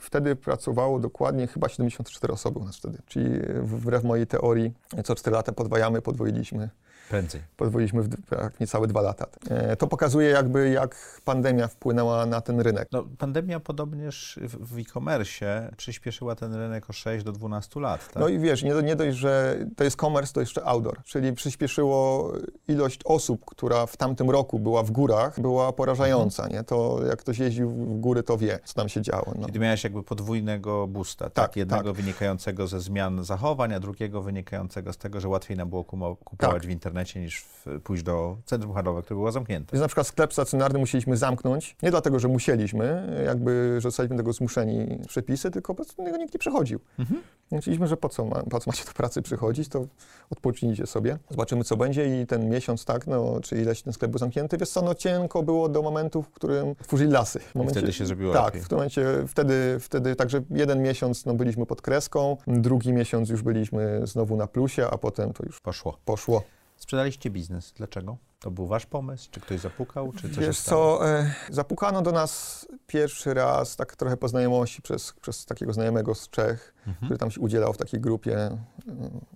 [0.00, 2.98] wtedy pracowało dokładnie chyba 74 osoby u nas wtedy.
[3.06, 3.30] Czyli
[3.62, 4.72] wbrew mojej teorii,
[5.04, 6.70] co 4 lata podwajamy, podwoiliśmy
[7.08, 7.40] Prędzej.
[7.56, 9.26] podwoiliśmy w tak, niecałe dwa lata.
[9.50, 12.88] E, To pokazuje jakby, jak pandemia wpłynęła na ten rynek.
[12.92, 18.16] No, pandemia podobnież w, e-commerce przyspieszyła ten rynek o 6 do 12 lat, tak?
[18.22, 21.32] No i wiesz, nie, do- nie dość, że to jest commerce, to jeszcze outdoor, czyli
[21.32, 22.32] przyspieszyło
[22.68, 26.64] ilość osób, która w tamtym roku była w górach, była porażająca, nie?
[26.64, 29.32] To jak ktoś jeździł w góry, to wie, co tam się działo.
[29.38, 29.46] No.
[29.46, 31.34] Czyli miałeś jakby podwójnego boosta, tak?
[31.34, 35.82] Tak, Jednego wynikającego ze zmian zachowań, a drugiego wynikającego z tego, że łatwiej nam było
[35.84, 36.66] kumo- kupować Tak.
[36.66, 39.72] w internecie niż w, pójść do centrum handlowego, które było zamknięte.
[39.72, 44.32] Więc na przykład sklep stacjonarny musieliśmy zamknąć, nie dlatego, że musieliśmy, jakby, że zostaliśmy tego
[44.32, 46.80] zmuszeni przepisy, tylko po prostu nikt nie przychodził.
[46.98, 47.22] Mhm.
[47.50, 49.86] Myśleliśmy, że po co, ma, po co macie do pracy przychodzić, to
[50.30, 51.18] odpocznijcie sobie.
[51.30, 54.56] Zobaczymy, co będzie i ten miesiąc, tak, no, czy ileś ten sklep był zamknięty.
[54.58, 57.38] Wiesz co, no cienko było do momentu, w którym tworzyli lasy.
[57.40, 58.60] W momencie, wtedy się zrobiło Tak, lepiej.
[58.62, 63.42] w tym momencie, wtedy, wtedy, także jeden miesiąc no, byliśmy pod kreską, drugi miesiąc już
[63.42, 65.98] byliśmy znowu na plusie, a potem to już Poszło.
[66.04, 66.42] poszło.
[66.76, 67.72] Sprzedaliście biznes.
[67.76, 68.16] Dlaczego?
[68.40, 69.28] To był wasz pomysł?
[69.30, 70.12] Czy ktoś zapukał?
[70.12, 75.12] Czy coś Wiesz co, e, zapukano do nas pierwszy raz, tak trochę po znajomości, przez,
[75.12, 76.96] przez takiego znajomego z Czech, Mhm.
[77.06, 78.58] który tam się udzielał w takiej grupie e,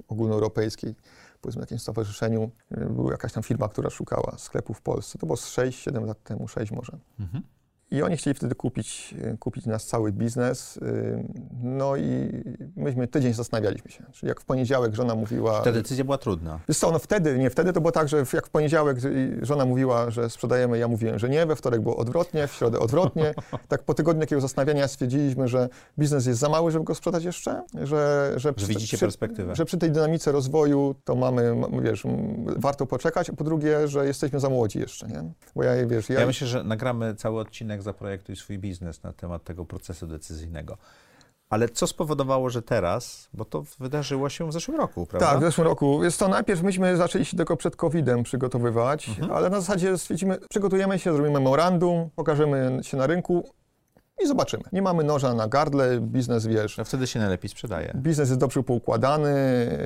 [0.09, 0.95] ogólnoeuropejskiej,
[1.41, 2.51] powiedzmy jakimś stowarzyszeniu.
[2.70, 5.18] E, Była jakaś tam firma, która szukała sklepów w Polsce.
[5.18, 6.99] To było z 6-7 lat temu, 6 może.
[7.20, 7.43] Mhm.
[7.91, 10.78] I oni chcieli wtedy kupić, e, kupić nas cały biznes.
[10.82, 11.24] e,
[11.62, 12.43] No i
[12.76, 14.05] myśmy tydzień zastanawialiśmy się.
[14.12, 15.61] Czyli jak w poniedziałek żona mówiła...
[15.61, 16.61] Ta decyzja była trudna.
[16.68, 18.99] Wiesz co, no wtedy, nie, wtedy to było tak, że jak w poniedziałek
[19.43, 23.34] żona mówiła, że sprzedajemy, ja mówiłem, że nie, we wtorek było odwrotnie, w środę odwrotnie.
[23.68, 25.68] tak po tygodniu takiego zastanawiania stwierdziliśmy, że
[25.99, 28.32] biznes jest za mały, żeby go sprzedać jeszcze, że...
[28.36, 29.57] Że, Że widzicie przy, perspektywę.
[29.57, 32.03] Że przy tej dynamice rozwoju to mamy, wiesz,
[32.57, 35.24] warto poczekać, a po drugie, że jesteśmy za młodzi jeszcze, nie?
[35.57, 36.20] Bo ja, wiesz, ja...
[36.20, 40.76] Ja myślę, że nagramy cały odcinek Zaprojektuj swój biznes na temat tego procesu decyzyjnego.
[41.51, 45.26] Ale co spowodowało, że teraz, bo to wydarzyło się w zeszłym roku, prawda?
[45.31, 46.05] Tak, w zeszłym roku.
[46.05, 49.31] Jest to najpierw myśmy zaczęli się tylko przed COVID-em przygotowywać, Mhm.
[49.33, 53.49] ale na zasadzie stwierdzimy, przygotujemy się, zrobimy memorandum, pokażemy się na rynku
[54.24, 54.62] i zobaczymy.
[54.72, 56.78] Nie mamy noża na gardle, biznes wiesz.
[56.78, 57.92] No wtedy się najlepiej sprzedaje.
[57.96, 59.34] Biznes jest dobrze poukładany,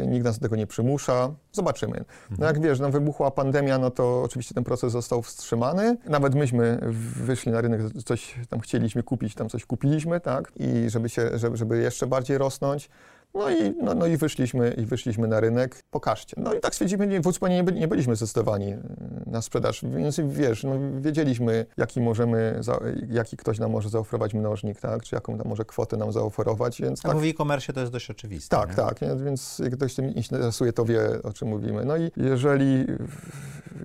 [0.08, 1.30] nikt nas do tego nie przymusza.
[1.52, 2.04] Zobaczymy.
[2.38, 5.96] No jak wiesz, no wybuchła pandemia, no to oczywiście ten proces został wstrzymany.
[6.06, 6.78] Nawet myśmy
[7.24, 10.52] wyszli na rynek, coś tam chcieliśmy kupić, tam coś kupiliśmy, tak?
[10.56, 12.90] I żeby, się, żeby, żeby jeszcze bardziej rosnąć.
[13.34, 15.82] No i, no, no i wyszliśmy i wyszliśmy na rynek.
[15.90, 16.36] Pokażcie.
[16.40, 18.78] No i tak stwierdziliśmy, nie, zupełnie nie, byli, nie byliśmy zdecydowani y,
[19.26, 22.80] na sprzedaż, więc wiesz, no, wiedzieliśmy, jaki możemy, za,
[23.10, 25.02] jaki ktoś nam może zaoferować mnożnik, tak?
[25.02, 27.12] Czy jaką tam może kwotę nam zaoferować, więc Tak.
[27.12, 27.20] tak.
[27.20, 28.56] w e-commerce to jest dość oczywiste.
[28.56, 28.76] Tak, nie?
[28.76, 29.16] tak, nie?
[29.24, 31.84] więc jak ktoś tym interesuje, to wie, o czym mówimy.
[31.84, 32.86] No i jeżeli,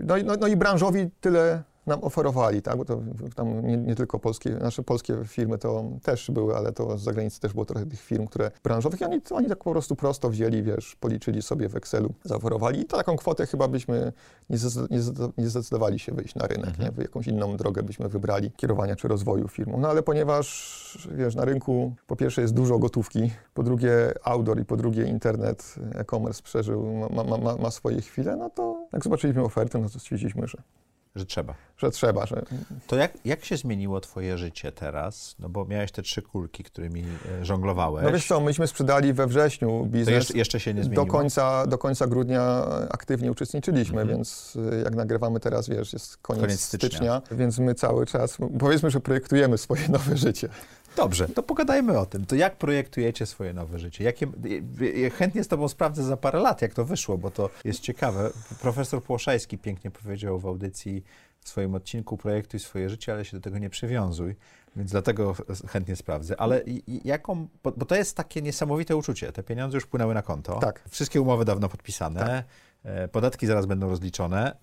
[0.04, 3.02] no no, no i branżowi tyle nam oferowali, tak, bo to
[3.36, 7.40] tam nie, nie tylko polskie, nasze polskie firmy to też były, ale to z zagranicy
[7.40, 10.64] też było trochę tych firm, które branżowych i oni, oni tak po prostu prosto wzięli,
[10.64, 14.14] wiesz, policzyli sobie w Excelu, zaoferowali i to taką kwotę chyba byśmy
[14.50, 14.58] nie,
[14.92, 16.86] nie, zde- nie zdecydowali się wyjść na rynek, Mhm.
[16.86, 16.92] nie?
[16.92, 19.80] W jakąś inną drogę byśmy wybrali kierowania czy rozwoju firmą.
[19.80, 24.66] No ale ponieważ, wiesz, na rynku po pierwsze jest dużo gotówki, po drugie outdoor i
[24.66, 29.44] po drugie internet, e-commerce przeżył, ma, ma, ma, ma swoje chwile, no to jak zobaczyliśmy
[29.44, 30.58] ofertę, no to stwierdziliśmy, że,
[31.16, 31.54] Że trzeba.
[31.78, 32.42] że trzeba, że
[32.88, 35.36] To jak, jak się zmieniło twoje życie teraz?
[35.40, 37.04] No bo miałeś te trzy kulki, którymi
[37.42, 38.04] e, żonglowałeś.
[38.06, 40.16] No wiesz co, myśmy sprzedali we wrześniu to biznes.
[40.16, 41.06] jeszcze, jeszcze się nie zmieniło?
[41.06, 44.18] do końca, do końca grudnia aktywnie uczestniczyliśmy, Mhm.
[44.18, 46.90] więc y, jak nagrywamy teraz, wiesz, jest koniec, Koniec stycznia.
[46.90, 47.22] stycznia.
[47.38, 50.50] więc my cały czas, powiedzmy, że projektujemy swoje nowe życie.
[51.00, 52.26] Dobrze, to pogadajmy o tym.
[52.26, 54.04] To jak projektujecie swoje nowe życie?
[54.04, 54.28] Jakie,
[54.96, 58.30] ja chętnie z tobą sprawdzę za parę lat, jak to wyszło, bo to jest ciekawe.
[58.62, 61.04] Profesor Płoszajski pięknie powiedział w audycji
[61.42, 64.36] w swoim odcinku projektuj swoje życie, ale się do tego nie przywiązuj,
[64.76, 65.36] więc dlatego
[65.68, 66.42] chętnie sprawdzę.
[66.42, 69.32] Ale jaką, bo, bo to jest takie niesamowite uczucie.
[69.32, 70.60] Te pieniądze już wpłynęły na konto.
[70.60, 70.84] Tak.
[70.90, 72.20] Wszystkie umowy dawno podpisane.
[72.20, 72.46] Tak.
[72.84, 74.56] E, podatki zaraz będą rozliczone.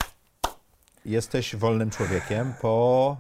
[1.05, 3.17] Jesteś wolnym człowiekiem po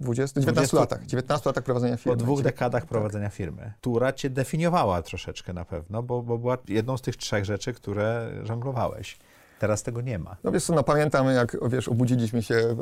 [0.00, 1.06] 20, 19 20, latach.
[1.06, 2.16] 19 latach prowadzenia firmy.
[2.16, 2.88] Po dwóch dekadach tak.
[2.88, 7.44] prowadzenia firmy, która cię definiowała troszeczkę na pewno, bo, bo była jedną z tych trzech
[7.44, 9.18] rzeczy, które żonglowałeś.
[9.58, 10.36] Teraz tego nie ma.
[10.44, 12.76] No wiesz co, no pamiętam jak, wiesz, obudziliśmy się,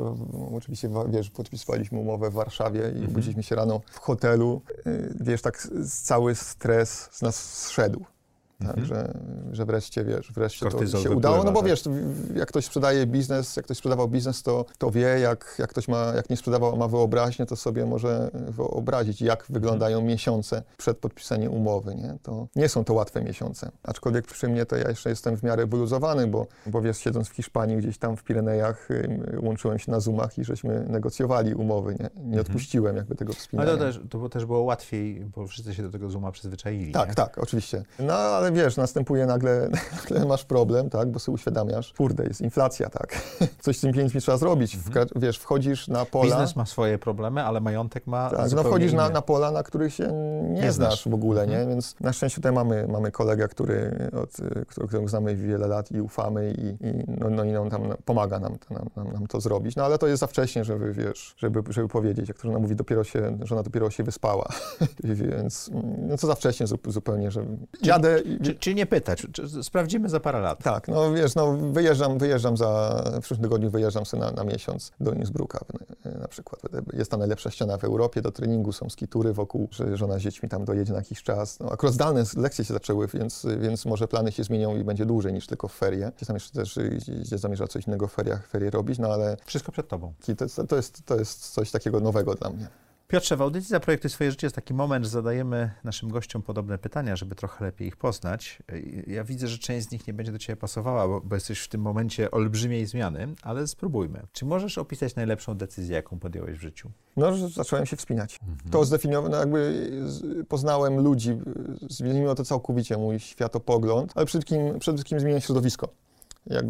[0.55, 3.05] oczywiście, wiesz, podpisywaliśmy umowę w Warszawie i mhm.
[3.05, 4.61] obudziliśmy się rano w hotelu.
[4.87, 5.67] Y, wiesz, tak
[6.03, 8.05] cały stres z nas zszedł.
[8.59, 8.85] Tak, mhm.
[8.85, 9.13] że,
[9.51, 11.69] że wreszcie, wiesz, wreszcie Kortyzol to się udało, no bo tak.
[11.69, 11.83] wiesz,
[12.35, 16.13] jak ktoś sprzedaje biznes, jak ktoś sprzedawał biznes, to, to wie, jak, jak ktoś ma,
[16.15, 20.13] jak nie sprzedawał, ma wyobraźnię, to sobie może wyobrazić, jak wyglądają mhm.
[20.13, 22.17] miesiące przed podpisaniem umowy, nie?
[22.23, 23.71] To nie są to łatwe miesiące.
[23.83, 27.35] Aczkolwiek przy mnie to ja jeszcze jestem w miarę wyluzowany, bo, bo wiesz, siedząc w
[27.35, 28.89] Hiszpanii, gdzieś tam w Pirenejach,
[29.39, 32.09] łączyłem się na Zoomach i żeśmy negocjowali umowy, nie?
[32.15, 32.41] Nie mhm.
[32.41, 33.69] odpuściłem jakby tego wspinania.
[33.69, 37.09] Ale to też, to też było łatwiej, bo wszyscy się do tego Zooma przyzwyczaili, Tak,
[37.09, 37.15] nie?
[37.15, 37.83] tak, oczywiście.
[37.99, 39.69] No, ale ale wiesz, następuje nagle,
[40.01, 43.21] nagle masz problem, tak, bo sobie uświadamiasz, kurde, jest inflacja, tak,
[43.61, 45.07] coś z tym pieniędzmi trzeba zrobić, mhm.
[45.15, 46.25] wiesz, wchodzisz na pola...
[46.25, 49.93] Biznes ma swoje problemy, ale majątek ma Tak, no wchodzisz na, na, pola, na których
[49.93, 50.11] się
[50.43, 51.59] nie, nie znasz, znasz w ogóle, mhm.
[51.61, 54.37] nie, więc na szczęście tutaj mamy, mamy kolegę, który, od,
[54.67, 58.57] którego znamy wiele lat i ufamy i, i no, no, i on tam pomaga nam,
[58.69, 61.87] nam, nam, nam, to zrobić, no ale to jest za wcześnie, żeby, wiesz, żeby, żeby
[61.87, 64.49] powiedzieć, jak to żona mówi, dopiero się, żona dopiero się wyspała,
[65.03, 65.71] więc
[66.07, 67.45] no to za wcześnie zupełnie, że
[67.83, 68.19] jadę...
[68.43, 69.27] Czy, czy nie pytać?
[69.31, 70.63] Czy sprawdzimy za parę lat.
[70.63, 74.91] Tak, no wiesz, no wyjeżdżam, wyjeżdżam za, w przyszłym tygodniu wyjeżdżam sobie na, na miesiąc
[74.99, 75.59] do Innsbrucka
[76.19, 76.61] na przykład.
[76.93, 80.49] Jest ta najlepsza ściana w Europie, do treningu są skitury wokół, że żona z dziećmi
[80.49, 81.59] tam dojedzie na jakiś czas.
[81.59, 85.33] No, akurat zdalne lekcje się zaczęły, więc, więc może plany się zmienią i będzie dłużej
[85.33, 86.11] niż tylko w ferie.
[86.15, 86.79] Gdzieś tam jeszcze też
[87.19, 89.37] gdzieś zamierza coś innego w feriach, ferie robić, no ale...
[89.45, 90.13] Wszystko przed tobą.
[90.55, 92.67] To, to, jest, to jest coś takiego nowego dla mnie.
[93.07, 97.15] Piotrze, w audycji Zaprojektuj swoje życie jest taki moment, że zadajemy naszym gościom podobne pytania,
[97.15, 98.59] żeby trochę lepiej ich poznać.
[99.07, 101.67] Ja widzę, że część z nich nie będzie do Ciebie pasowała, bo, bo jesteś w
[101.67, 104.21] tym momencie olbrzymiej zmiany, ale spróbujmy.
[104.31, 106.91] Czy możesz opisać najlepszą decyzję, jaką podjąłeś w życiu?
[107.17, 108.39] No, że zacząłem się wspinać.
[108.41, 108.71] Mhm.
[108.71, 109.89] To zdefiniowane, jakby
[110.47, 111.37] poznałem ludzi,
[111.89, 115.89] zmieniło to całkowicie mój światopogląd, ale przede wszystkim, przede wszystkim zmieniłem środowisko
[116.49, 116.65] jak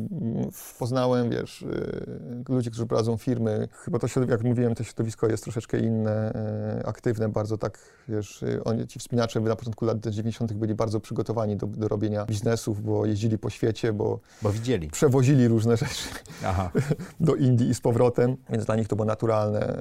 [0.79, 5.79] poznałem, wiesz, y, ludzi, którzy prowadzą firmy, chyba to jak mówiłem, to środowisko jest troszeczkę
[5.79, 6.33] inne,
[6.81, 10.53] y, aktywne, bardzo tak, wiesz, y, oni, ci wspinacze na początku lat 90.
[10.53, 14.89] byli bardzo przygotowani do, do robienia biznesów, bo jeździli po świecie, bo, bo widzieli.
[14.89, 16.09] Przewozili różne rzeczy
[16.45, 16.71] Aha.
[17.19, 19.77] do Indii i z powrotem, więc dla nich to było naturalne.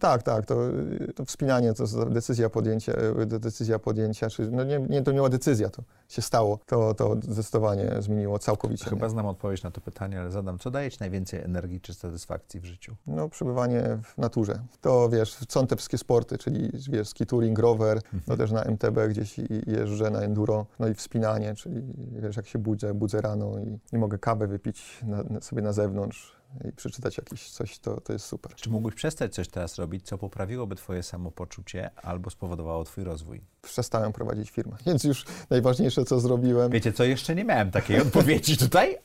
[0.00, 0.56] Tak, tak, to,
[1.14, 2.92] to wspinanie, to decyzja podjęcia,
[3.26, 7.16] decyzja podjęcia, czy, no nie, nie, to nie była decyzja, to się stało, to, to
[7.22, 8.90] zdecydowanie zmieniło całkowicie.
[8.90, 12.60] Chyba znam odpowiedź na to pytanie, ale zadam, co daje Ci najwięcej energii czy satysfakcji
[12.60, 12.96] w życiu?
[13.06, 14.58] No, przebywanie w naturze.
[14.80, 18.22] To, wiesz, są te wszystkie sporty, czyli, wiesz, ski touring, rower, mhm.
[18.26, 19.36] no też na MTB gdzieś
[19.66, 21.82] jeżdżę, na enduro, no i wspinanie, czyli,
[22.22, 25.95] wiesz, jak się budzę, budzę rano i, i mogę kawę wypić na, sobie na zewnątrz,
[26.64, 28.54] i przeczytać jakieś coś, to, to jest super.
[28.54, 33.40] Czy mógłbyś przestać coś teraz robić, co poprawiłoby twoje samopoczucie albo spowodowało twój rozwój?
[33.62, 36.70] Przestałem prowadzić firmę, więc już najważniejsze, co zrobiłem...
[36.70, 38.98] Wiecie co, jeszcze nie miałem takiej odpowiedzi tutaj.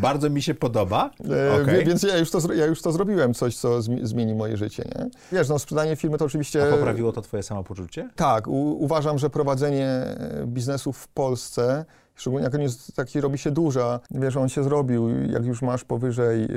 [0.00, 1.10] Bardzo mi się podoba.
[1.30, 1.84] E, okay.
[1.84, 5.10] Więc ja już, to, ja już to zrobiłem, coś, co zmieni moje życie, nie?
[5.32, 6.68] Wiesz, no sprzedanie firmy to oczywiście...
[6.68, 8.10] A poprawiło to twoje samopoczucie?
[8.16, 10.16] Tak, u, uważam, że prowadzenie
[10.46, 11.84] biznesu w Polsce
[12.16, 15.84] Szczególnie jak on jest taki, robi się duża, wiesz, on się zrobił, jak już masz
[15.84, 16.48] powyżej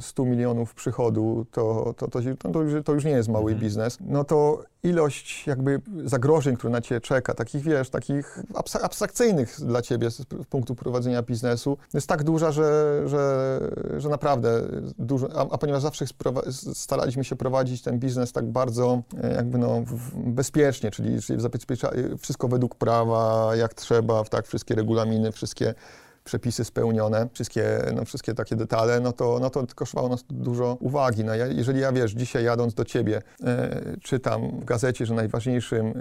[0.00, 2.20] 100 e, milionów przychodu, to, to, to,
[2.52, 3.60] to, już, to już nie jest mały mhm.
[3.60, 8.38] biznes, no to ilość jakby zagrożeń, które na ciebie czeka, takich wiesz, takich
[8.82, 13.60] abstrakcyjnych dla ciebie z punktu prowadzenia biznesu, jest tak duża, że, że,
[13.96, 14.62] że naprawdę
[14.98, 16.04] dużo, a, a ponieważ zawsze
[16.74, 21.38] staraliśmy się prowadzić ten biznes tak bardzo e, jakby no bezpiecznie, czyli, czyli
[22.18, 25.74] wszystko według prawa, jak trzeba, tak, wszystkie regulaminy, wszystkie
[26.24, 31.24] przepisy spełnione, wszystkie, no, wszystkie takie detale, no to, no to kosztowało nas dużo uwagi.
[31.24, 35.86] No, ja, jeżeli ja, wiesz, dzisiaj jadąc do ciebie, e, czytam w gazecie, że najważniejszym
[35.86, 35.92] e,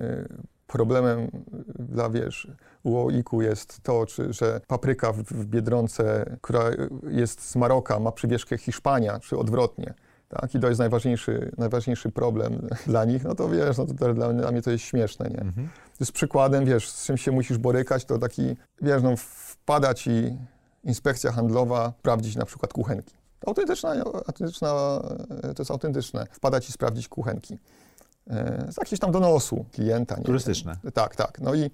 [0.67, 1.31] problemem
[1.79, 2.47] dla, wiesz,
[2.83, 6.63] UOIK-u jest to, czy, że papryka w, w Biedronce, która
[7.09, 9.93] jest z Maroka, ma przywieszkę Hiszpania, czy odwrotnie.
[10.41, 14.33] Tak, i to jest najważniejszy, najważniejszy problem dla nich, no to wiesz, no to dla,
[14.33, 15.41] dla mnie to jest śmieszne, nie?
[15.41, 15.69] Mhm.
[16.01, 20.37] Z przykładem, wiesz, z czym się musisz borykać, to taki, wiesz, no wpada ci
[20.83, 23.15] inspekcja handlowa sprawdzić na przykład kuchenki.
[23.47, 23.89] Autentyczna,
[24.27, 24.69] autentyczna,
[25.41, 26.27] to jest autentyczne.
[26.31, 27.59] Wpada ci sprawdzić kuchenki.
[28.29, 30.15] e, z jakiegoś tam donosu klienta.
[30.15, 30.77] Nie Turystyczne.
[30.83, 30.91] Wiem.
[30.91, 31.39] Tak, tak.
[31.41, 31.71] No i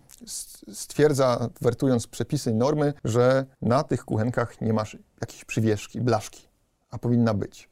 [0.73, 6.47] stwierdza, wertując przepisy, normy, że na tych kuchenkach nie masz jakiejś przywieszki, blaszki,
[6.91, 7.69] a powinna być.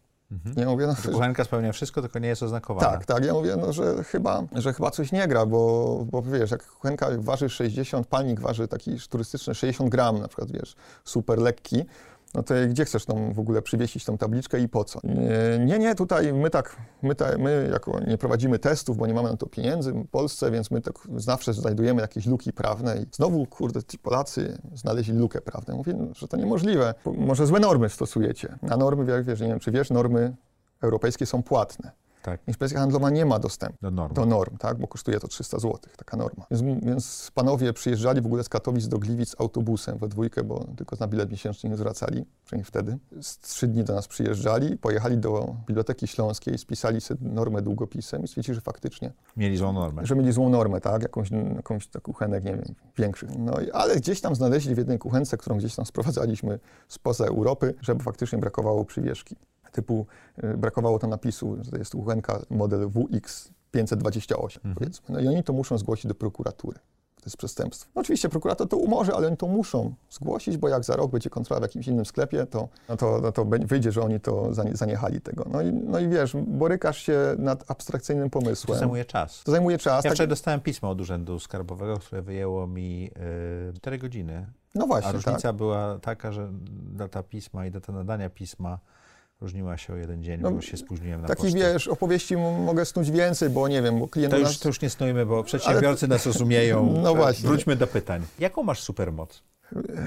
[0.55, 2.87] Ja mówię, no, Że kuchenka spełnia wszystko, tylko nie jest oznakowana.
[2.89, 3.25] tak, tak.
[3.25, 7.07] Ja mówię, no, że, chyba, że chyba coś nie gra, bo, bo wiesz, jak kuchenka
[7.17, 11.85] waży 60, palnik waży taki turystyczny 60 gram, na przykład, wiesz, super lekki,
[12.33, 14.99] no to gdzie chcesz tam w ogóle przywiesić tą tabliczkę i po co?
[15.03, 19.13] Nie, nie, nie tutaj my tak, my, ta, my jako nie prowadzimy testów, bo nie
[19.13, 23.05] mamy na to pieniędzy w Polsce, więc my tak zawsze znajdujemy jakieś luki prawne i
[23.11, 25.77] znowu, kurde, ci Polacy znaleźli lukę prawną.
[25.77, 26.93] Mówię, no, że to niemożliwe.
[27.05, 28.57] Może złe normy stosujecie.
[28.69, 30.35] A normy, wiesz, nie wiem, czy wiesz, normy
[30.81, 31.91] europejskie są płatne.
[32.21, 34.13] Tak, Inspekcja handlowa nie ma dostępu do norm.
[34.13, 34.77] do norm, tak?
[34.77, 36.45] bo kosztuje to 300 zł, taka norma.
[36.51, 40.95] Więc, więc panowie przyjeżdżali w ogóle z Katowic do Gliwic autobusem we dwójkę, bo tylko
[40.99, 42.97] na bilet miesięczny nie zwracali, przynajmniej wtedy.
[43.21, 48.27] Z trzy dni do nas przyjeżdżali, pojechali do Biblioteki Śląskiej, spisali sobie normę długopisem i
[48.27, 50.05] stwierdzili, że faktycznie, Mieli złą normę.
[50.05, 51.01] że mieli złą normę, tak?
[51.03, 52.63] Jakąś, jakąś kuchenek, nie wiem,
[52.97, 53.29] większych.
[53.37, 57.73] No, i- ale gdzieś tam znaleźli w jednej kuchence, którą gdzieś tam sprowadzaliśmy spoza Europy,
[57.81, 59.35] żeby faktycznie brakowało przywieszki.
[59.71, 60.05] Typu
[60.43, 65.05] y, brakowało tam napisu, że to jest kuchenka model WX 528, powiedzmy.
[65.09, 66.79] No i oni to muszą zgłosić do prokuratury.
[67.15, 67.89] To jest przestępstwo.
[67.95, 71.29] No oczywiście prokurator to umorzy, ale oni to muszą zgłosić, bo jak za rok będzie
[71.29, 74.75] kontrola w jakimś innym sklepie, to, no to, no to wyjdzie, że oni to zanie-
[74.75, 75.45] zaniechali tego.
[75.51, 78.79] No i, no i wiesz, borykasz się nad abstrakcyjnym To pomysłem.
[78.79, 79.43] zajmuje czas.
[79.43, 80.05] To zajmuje czas.
[80.05, 83.11] Ja tak- wczoraj dostałem pismo od Urzędu Skarbowego, które wyjęło mi
[83.69, 84.45] y, 4 godziny.
[84.75, 85.55] no właśnie, A różnica tak.
[85.55, 86.49] była taka, że
[86.93, 88.79] data pisma i data nadania pisma
[89.41, 93.11] różniła się o jeden dzień, No, bo się spóźniłem na Takich, wiesz, opowieści mogę snuć
[93.11, 94.59] więcej, bo nie wiem, bo klient To już, nas...
[94.59, 96.93] to już nie snujmy, bo przedsiębiorcy nas rozumieją.
[97.03, 97.49] No właśnie.
[97.49, 98.25] Wróćmy do pytań.
[98.39, 99.43] Jaką masz supermoc?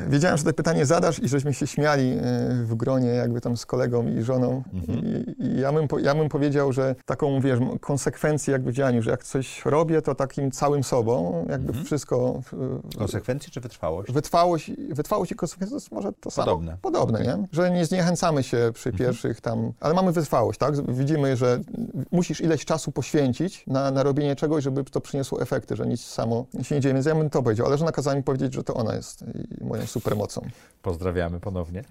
[0.08, 2.18] Wiedziałem, że to pytanie zadasz i żeśmy się śmiali e,
[2.64, 4.62] w gronie jakby tam z kolegą i żoną.
[4.88, 9.24] I, i ja, bym, ja bym powiedział, że taką, wiesz, konsekwencję jakby działaniu, że jak
[9.24, 12.40] coś robię, to takim całym sobą, jakby wszystko...
[12.44, 12.52] w-
[12.94, 14.12] w- Konsekwencje czy wytrwałość?
[14.12, 16.44] Wytrwałość, wytrwałość i konsekwencje to jest może to samo.
[16.46, 16.76] Podobne.
[16.82, 17.46] Podobne, nie?
[17.52, 20.92] Że nie zniechęcamy się przy pierwszych tam, ale mamy wytrwałość, tak?
[20.94, 21.60] Widzimy, że
[22.12, 26.46] musisz ileś czasu poświęcić na, na robienie czegoś, żeby to przyniosło efekty, że nic samo
[26.62, 26.94] się nie dzieje.
[26.94, 29.24] Więc ja bym to powiedział, ale żona kazała mi powiedzieć, że to ona jest
[29.60, 30.40] i moją supermocą.
[30.82, 31.84] Pozdrawiamy ponownie.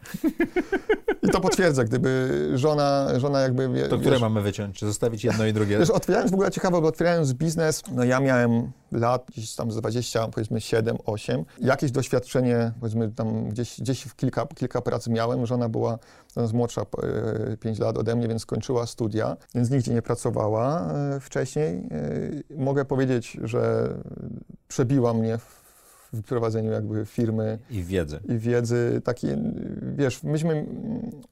[1.24, 3.70] I to potwierdza, gdyby żona, żona jakby...
[3.70, 4.78] Wie, To które wiesz, mamy wyciąć?
[4.80, 5.80] Czy zostawić jedno i drugie?
[5.80, 9.76] Wiesz, otwierając w ogóle ciekawe, bo otwierając biznes, no ja miałem lat gdzieś tam z
[9.76, 11.46] 20, powiedzmy 7, 8.
[11.60, 15.46] Jakieś doświadczenie, powiedzmy tam gdzieś, gdzieś w kilka, kilka prac miałem.
[15.46, 16.00] Żona była
[16.46, 16.82] z młodsza
[17.60, 21.88] 5 lat ode mnie, więc skończyła studia, więc nigdzie nie pracowała e, wcześniej.
[22.52, 23.90] E, Mogę powiedzieć, że
[24.68, 25.59] przebiła mnie w
[26.14, 28.20] w prowadzeniu jakby firmy I wiedzy.
[28.30, 29.38] i wiedzy takiej,
[29.96, 30.66] wiesz, myśmy,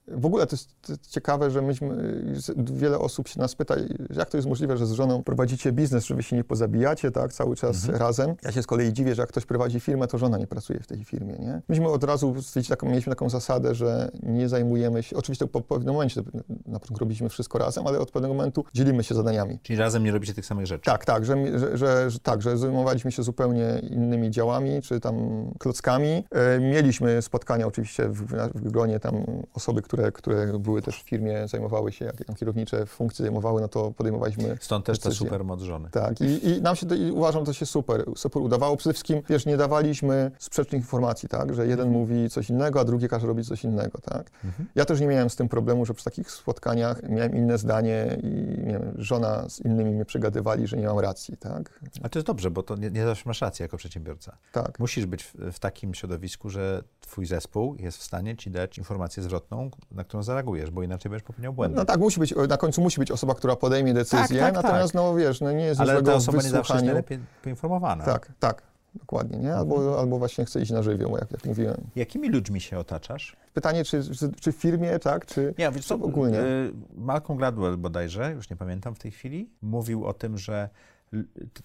[0.07, 0.69] w ogóle to jest
[1.09, 2.23] ciekawe, że myśmy,
[2.57, 3.75] wiele osób się nas pyta,
[4.15, 7.33] jak to jest możliwe, że z żoną prowadzicie biznes, że wy się nie pozabijacie, tak,
[7.33, 8.35] cały czas razem.
[8.43, 10.87] Ja się z kolei dziwię, że jak ktoś prowadzi firmę, to żona nie pracuje w
[10.87, 11.61] tej firmie, nie?
[11.69, 12.35] Myśmy od razu
[12.69, 16.21] taką, mieliśmy taką zasadę, że nie zajmujemy się, oczywiście po pewnym momencie,
[16.65, 19.59] na początku robiliśmy wszystko razem, ale od pewnego momentu dzielimy się zadaniami.
[19.63, 20.85] Czyli razem nie robicie tych samych rzeczy.
[20.85, 21.35] Tak, tak, że,
[21.77, 25.15] że, że, tak, że zajmowaliśmy się zupełnie innymi działami, czy tam
[25.59, 26.23] klockami.
[26.31, 31.47] E, mieliśmy spotkania oczywiście w, w gronie tam osoby, które, które były też w firmie,
[31.47, 35.25] zajmowały się, jakie tam kierownicze funkcje zajmowały, no to podejmowaliśmy Stąd też decyzje.
[35.25, 35.89] supermoc żony.
[35.91, 38.77] Tak, i, i nam się to, i uważam, to się super, super udawało.
[38.77, 43.07] Przede wszystkim, wiesz, nie dawaliśmy sprzecznych informacji, tak, że jeden mówi coś innego, a drugi
[43.07, 44.31] każe robić coś innego, tak.
[44.75, 48.27] Ja też nie miałem z tym problemu, że przy takich spotkaniach miałem inne zdanie i
[48.65, 51.79] nie wiem, żona z innymi mnie przegadywali, że nie mam racji, tak.
[52.03, 54.37] A to jest dobrze, bo to nie, nie zawsze masz rację jako przedsiębiorca.
[54.63, 54.79] Tak.
[54.79, 59.23] Musisz być w, w takim środowisku, że twój zespół jest w stanie ci dać informację
[59.23, 61.75] zwrotną, na którą zareagujesz, bo inaczej będziesz popełniał błędy.
[61.75, 65.15] No tak, musi być, na końcu musi być osoba, która podejmie decyzję, tak, natomiast no
[65.15, 68.03] wiesz, no nie jest Ale ta osoba nie zawsze jest najlepiej poinformowana.
[68.03, 68.61] Tak, tak,
[68.95, 69.55] dokładnie, nie?
[69.55, 71.77] Albo, albo właśnie chce iść na żywioł, jak, jak mówiłem.
[71.95, 73.35] Jakimi ludźmi się otaczasz?
[73.53, 76.39] Pytanie, czy, czy, czy w firmie, tak, czy, Nie, wiesz co, ogólnie?
[76.39, 80.69] y, Malcolm Gladwell bodajże, już nie pamiętam w tej chwili, mówił o tym, że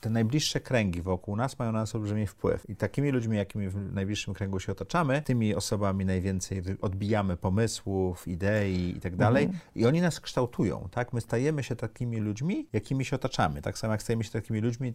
[0.01, 2.70] te- najbliższe kręgi wokół nas mają na nas olbrzymi wpływ.
[2.70, 8.97] I takimi ludźmi, jakimi w najbliższym kręgu się otaczamy, tymi osobami najwięcej odbijamy pomysłów, idei
[8.97, 9.49] i tak dalej.
[9.74, 11.12] I oni nas kształtują, tak?
[11.12, 13.62] My stajemy się takimi ludźmi, jakimi się otaczamy.
[13.62, 14.95] Tak samo jak stajemy się takimi ludźmi,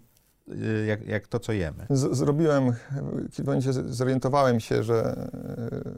[0.49, 1.85] y, jak, jak to, co jemy.
[1.89, 2.73] Z, zrobiłem,
[3.31, 5.91] w momencie zorientowałem się, że, e,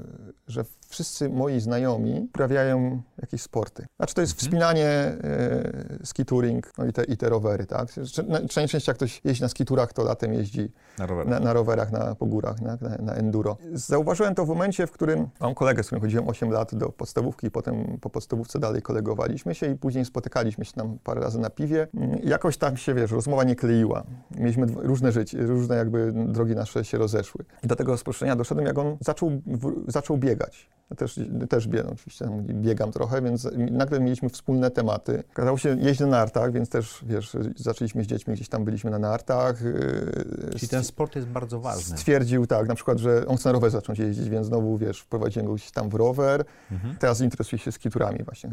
[0.47, 3.85] że wszyscy moi znajomi uprawiają jakieś sporty.
[3.97, 4.45] Znaczy to jest Mhm.
[4.47, 5.97] wspinanie, e,
[6.77, 7.87] no i te, i te rowery, tak?
[8.13, 11.29] Czy- na- Częściej jak ktoś jeździ na skiturach, to latem jeździ Na rowerach.
[11.31, 13.57] na, na rowerach, na, po górach, na, na, na enduro.
[13.73, 17.51] Zauważyłem to w momencie, w którym mam kolegę, z którym chodziłem 8 lat do podstawówki
[17.51, 21.87] potem po podstawówce dalej kolegowaliśmy się i później spotykaliśmy się tam parę razy na piwie.
[22.23, 24.03] Jakoś tam się, wiesz, rozmowa nie kleiła.
[24.37, 27.45] Mieliśmy różne życie, różne jakby drogi nasze się rozeszły.
[27.63, 30.69] I do tego rozproszenia doszedłem, jak on zaczął, w, zaczął biegać.
[30.91, 31.19] Ja też,
[31.49, 35.23] też biegam, oczywiście biegam trochę, więc nagle mieliśmy wspólne tematy.
[35.31, 38.99] Okazało się jeźdź na nartach, więc też, wiesz, zaczęliśmy z dziećmi, gdzieś tam byliśmy na
[38.99, 39.61] nartach.
[39.61, 41.97] yy, Czyli ten sport jest bardzo ważny.
[41.97, 45.47] Stwierdził tak, na przykład, że on chce na rower zacząć jeździć, więc znowu, wiesz, wprowadziłem
[45.47, 46.45] go gdzieś tam w rower.
[46.71, 46.95] Mhm.
[46.99, 48.51] Teraz interesuje się skiturami właśnie.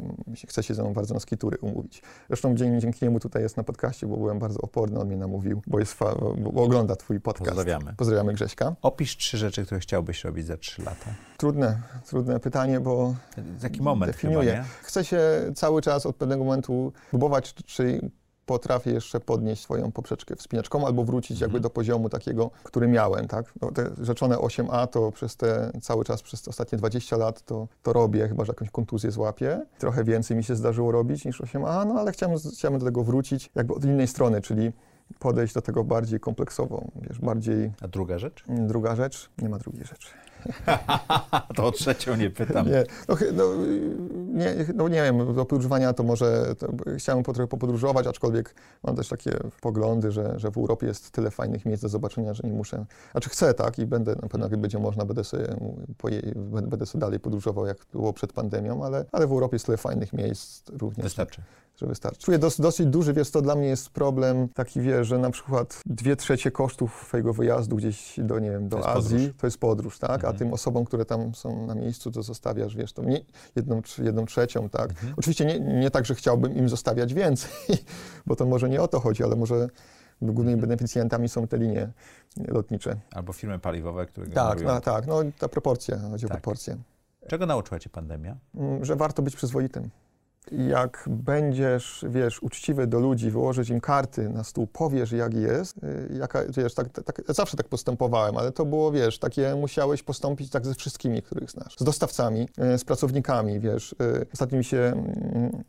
[0.49, 2.03] Chce się ze mną bardzo na skitury umówić.
[2.29, 5.63] Zresztą dzięki, dzięki niemu tutaj jest na podcaście, bo byłem bardzo oporny, on mnie namówił,
[5.67, 6.15] bo, jest fa-
[6.53, 7.51] bo ogląda twój podcast.
[7.51, 7.95] Pozdrawiamy.
[7.97, 8.75] Pozdrawiamy Grześka.
[8.83, 11.11] Opisz trzy rzeczy, które chciałbyś robić za trzy lata.
[11.37, 13.15] Trudne, trudne pytanie, bo
[13.63, 14.51] Taki moment definiuję.
[14.51, 14.69] chyba, nie?
[14.83, 15.21] Chcę się
[15.55, 18.11] cały czas od pewnego momentu próbować, czy,
[18.47, 21.49] potrafię jeszcze podnieść swoją poprzeczkę wspinaczką albo wrócić Mhm.
[21.49, 23.53] jakby do poziomu takiego, który miałem, tak?
[23.63, 27.69] No, te rzeczone 8A to przez te cały czas, przez te ostatnie 20 lat to,
[27.83, 29.67] to robię, chyba że jakąś kontuzję złapię.
[29.79, 33.51] Trochę więcej mi się zdarzyło robić niż 8A, no ale chciałem, chciałem do tego wrócić
[33.55, 34.73] jakby od innej strony, czyli
[35.19, 37.73] podejść do tego bardziej kompleksowo, wiesz, bardziej...
[37.83, 38.45] A druga rzecz?
[38.49, 40.09] Druga rzecz, nie ma drugiej rzeczy.
[41.57, 42.67] To o trzecią nie pytam.
[42.67, 43.45] Nie, no, no,
[44.35, 48.97] nie, no nie wiem, do podróżowania to może to, chciałem po, trochę popodróżować, aczkolwiek mam
[48.97, 49.31] też takie
[49.61, 53.31] poglądy, że, że w Europie jest tyle fajnych miejsc do zobaczenia, że nie muszę, znaczy
[53.31, 55.47] chcę, tak, i będę, na pewno jak będzie można, będę sobie,
[55.99, 59.67] poje, będę będę sobie dalej podróżował, jak było przed pandemią, ale, ale w Europie jest
[59.67, 61.05] tyle fajnych miejsc również.
[61.05, 61.43] Wystarczy.
[61.77, 62.21] Że wystarczy.
[62.21, 65.81] Czuję dos, dosyć duży, wiesz, to dla mnie jest problem taki, wiesz, że na przykład
[65.87, 69.35] dwie trzecie kosztów twojego wyjazdu gdzieś do, nie wiem, do To Azji, podróż.
[69.41, 70.11] to jest podróż, tak?
[70.11, 70.35] Mhm.
[70.35, 73.21] A tym osobom, które tam są na miejscu, to zostawiasz, wiesz, to nie,
[73.57, 74.91] jedną, jedną trzecią, tak?
[74.91, 75.15] Mhm.
[75.17, 77.51] Oczywiście nie, nie tak, że chciałbym im zostawiać więcej,
[78.27, 79.69] bo to może nie o to chodzi, ale może
[80.23, 80.61] głównymi Mhm.
[80.61, 81.93] beneficjentami są te linie
[82.49, 82.97] lotnicze.
[83.13, 86.41] Albo firmy paliwowe, które Tak, no, tak, no ta proporcja, chodzi o Tak.
[86.41, 86.77] proporcję.
[87.29, 88.37] Czego nauczyła cię pandemia?
[88.55, 89.91] Mm, że warto być przyzwoitym.
[90.53, 96.09] Jak będziesz, wiesz, uczciwy do ludzi, wyłożyć im karty na stół, powiesz jak jest, y,
[96.19, 100.51] jaka, wiesz, tak, tak, tak, zawsze tak postępowałem, ale to było, wiesz, takie musiałeś postąpić
[100.51, 101.77] tak ze wszystkimi, których znasz.
[101.79, 103.93] Z dostawcami, y, z pracownikami, wiesz.
[103.93, 105.63] y, Ostatnio mi się mm,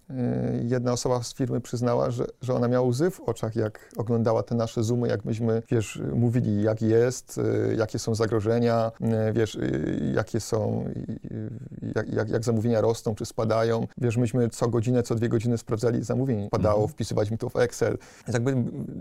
[0.64, 4.56] jedna osoba z firmy przyznała, że, że ona miała łzy w oczach, jak oglądała te
[4.56, 7.40] nasze zoomy, jak myśmy, wiesz, mówili jak jest,
[7.78, 8.92] jakie są zagrożenia,
[9.34, 9.58] wiesz,
[10.14, 10.86] jakie są,
[11.96, 13.88] jak, jak, jak zamówienia rosną czy spadają.
[13.98, 16.90] Wiesz, myśmy co godzinę, co dwie godziny sprawdzali zamówień, padało, Mhm.
[16.90, 17.98] wpisywaliśmy to w Excel.
[18.28, 18.56] Więc jakby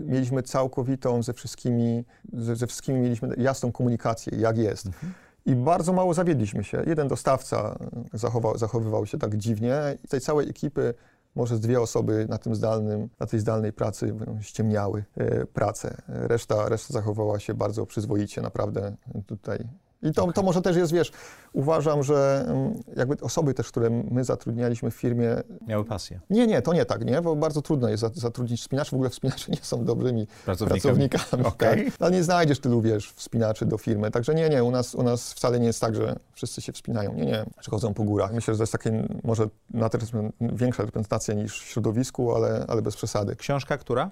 [0.05, 4.85] mieliśmy całkowitą ze wszystkimi, ze, ze wszystkimi mieliśmy jasną komunikację, jak jest.
[4.85, 5.13] Mhm.
[5.45, 6.83] I bardzo mało zawiedliśmy się.
[6.87, 7.79] Jeden dostawca
[8.13, 9.97] zachował, zachowywał się tak dziwnie.
[10.05, 10.93] Z tej całej ekipy
[11.35, 15.97] może z dwie osoby na tym zdalnym, na tej zdalnej pracy ściemniały e, pracę.
[16.07, 18.95] Reszta, reszta zachowała się bardzo przyzwoicie, naprawdę
[19.25, 19.67] tutaj.
[20.01, 21.11] I to, to może też jest, wiesz,
[21.53, 25.35] uważam, że mm, jakby osoby też, które my zatrudnialiśmy w firmie,
[25.67, 26.19] Miały pasję.
[26.29, 29.09] nie, nie, to nie tak, nie, bo bardzo trudno jest za- zatrudnić wspinaczy, w ogóle
[29.09, 31.09] wspinacze nie są dobrymi Pracownikami.
[31.09, 31.43] pracownikami.
[31.45, 31.85] Okej.
[31.85, 31.93] Tak.
[31.99, 34.11] Ale nie znajdziesz tylu, wiesz, wspinaczy do firmy.
[34.11, 37.13] Także nie, nie, u nas, u nas wcale nie jest tak, że wszyscy się wspinają.
[37.13, 38.33] Nie, nie, że chodzą po górach.
[38.33, 42.81] Myślę, że to jest takie może na teraz większa reprezentacja niż w środowisku, ale, ale
[42.81, 43.35] bez przesady.
[43.35, 44.11] Książka, która?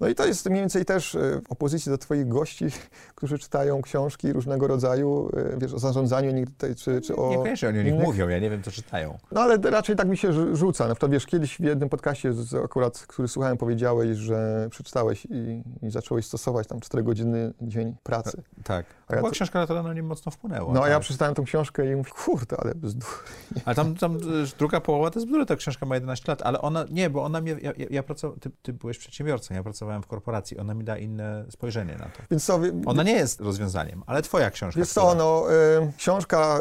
[0.00, 2.64] No i to jest mniej więcej też e, w opozycji do twoich gości,
[3.14, 7.30] którzy czytają książki różnego rodzaju, e, wiesz, o zarządzaniu czy, czy o...
[7.30, 9.18] Niekoniecznie oni o nich innych- mówią, ja nie wiem, co czytają.
[9.32, 10.88] no ale raczej tak mi się rzu- rzuca.
[10.88, 12.32] Na przykład wiesz, kiedyś w jednym podcaście
[12.64, 18.42] akurat, który słuchałem, powiedziałeś, że przeczytałeś i, i zacząłeś stosować tam 4 godziny dzień pracy.
[18.64, 18.86] Tak.
[19.08, 20.72] A ja Była to- książka, która na mnie mocno wpłynęła.
[20.74, 21.02] No a ja tak.
[21.02, 23.10] przeczytałem tą książkę i mówię, kurde, ale bzdur.
[23.64, 24.18] Ale tam, tam
[24.58, 27.40] druga połowa to jest bzdury, ta książka ma 11 lat, ale ona, nie, bo ona
[27.40, 30.84] mnie, ja, ja, ja pracowałem, ty, ty byłeś przedsiębiorcą, ja pracowałem w korporacji, ona mi
[30.84, 32.22] da inne spojrzenie na to.
[32.30, 34.80] Więc co, Ona nie jest rozwiązaniem, ale twoja książka.
[34.80, 35.44] Wiesz która- co, no,
[35.88, 36.58] y, książka,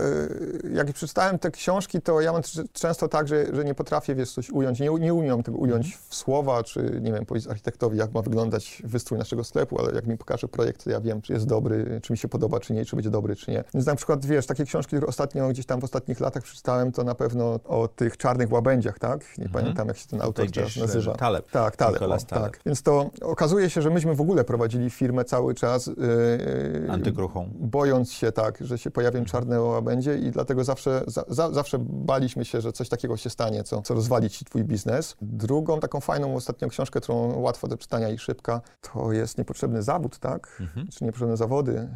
[0.63, 2.41] y, jak przeczytałem te książki, to ja mam
[2.73, 6.01] często tak, że, że nie potrafię, wiesz, coś ująć, nie, nie umiem tego ująć Mhm.
[6.09, 10.07] w słowa, czy, nie wiem, powiedzieć architektowi, jak ma wyglądać wystrój naszego sklepu, ale jak
[10.07, 12.86] mi pokaże projekt, to ja wiem, czy jest dobry, czy mi się podoba, czy nie,
[12.86, 13.63] czy będzie dobry, czy nie.
[13.73, 17.03] Więc na przykład, wiesz, takie książki, które ostatnio, gdzieś tam w ostatnich latach przeczytałem, to
[17.03, 19.21] na pewno o tych czarnych łabędziach, tak?
[19.38, 19.51] Nie Mhm.
[19.63, 21.15] pamiętam, jak się ten autor teraz gdzieś nazywa.
[21.15, 21.51] Taleb.
[21.51, 22.59] Tak, Taleb, o, tak.
[22.65, 25.88] Więc to okazuje się, że myśmy w ogóle prowadzili firmę cały czas.
[25.88, 27.49] Yy, Antykruchą.
[27.53, 32.45] Bojąc się tak, że się pojawią czarne łabędzie i dlatego zawsze, za, za, zawsze baliśmy
[32.45, 35.16] się, że coś takiego się stanie, co, co rozwali ci twój biznes.
[35.22, 40.20] Drugą taką fajną ostatnią książkę, którą łatwo do czytania i szybka, to jest Niepotrzebny zawód,
[40.20, 40.57] tak?
[40.61, 40.88] Mhm.
[40.88, 41.89] Czy Niepotrzebne zawody,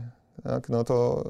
[0.43, 0.69] tak?
[0.69, 1.23] No to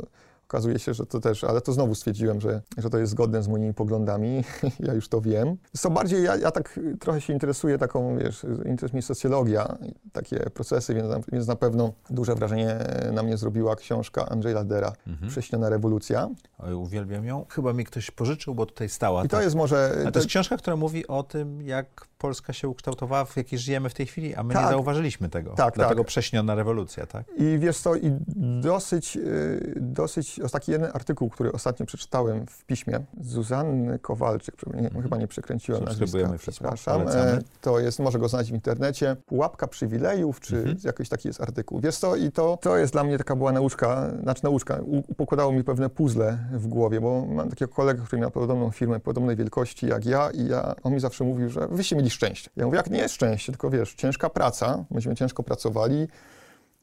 [0.49, 3.47] Okazuje się, że to też, ale to znowu stwierdziłem, że, że to jest zgodne z
[3.47, 4.43] moimi poglądami,
[4.87, 5.57] ja już to wiem.
[5.77, 9.77] Co bardziej, ja, ja tak trochę się interesuję taką, wiesz, interesuje mnie socjologia,
[10.11, 12.79] takie procesy, więc, więc na pewno duże wrażenie
[13.13, 15.31] na mnie zrobiła książka Andrzej Ladera, mhm.
[15.31, 16.29] Prześniona rewolucja.
[16.59, 17.45] Oj, uwielbiam ją.
[17.49, 19.25] Chyba mi ktoś pożyczył, bo tutaj stała.
[19.25, 19.43] I to tak.
[19.43, 20.03] jest może...
[20.07, 23.89] A to jest książka, która mówi o tym, jak Polska się ukształtowała, w jakiej żyjemy
[23.89, 24.63] w tej chwili, a my tak.
[24.63, 25.51] nie zauważyliśmy tego.
[25.51, 26.07] Tak, Dlatego tak.
[26.07, 27.23] prześniona rewolucja, tak?
[27.37, 28.11] I wiesz co, i
[28.61, 35.17] dosyć, y, dosyć, taki jeden artykuł, który ostatnio przeczytałem w piśmie Zuzanny Kowalczyk, nie, chyba
[35.17, 37.01] nie przekręciłem nazwiska, przepraszam.
[37.07, 40.85] E, to jest, może go znaleźć w internecie, Pułapka przywilejów, czy -hmm.
[40.85, 41.79] jakiś taki jest artykuł.
[41.79, 44.79] Wiesz co, i to, to jest dla mnie taka była nauczka, znaczy nauczka,
[45.17, 49.35] pokładało mi pewne puzzle w głowie, bo mam takiego kolegę, który miał podobną firmę, podobnej
[49.35, 52.49] wielkości jak ja i ja, on mi zawsze mówił, że wyście mieli szczęście.
[52.55, 56.07] Ja mówię, jak nie jest szczęście, tylko wiesz, ciężka praca, myśmy ciężko pracowali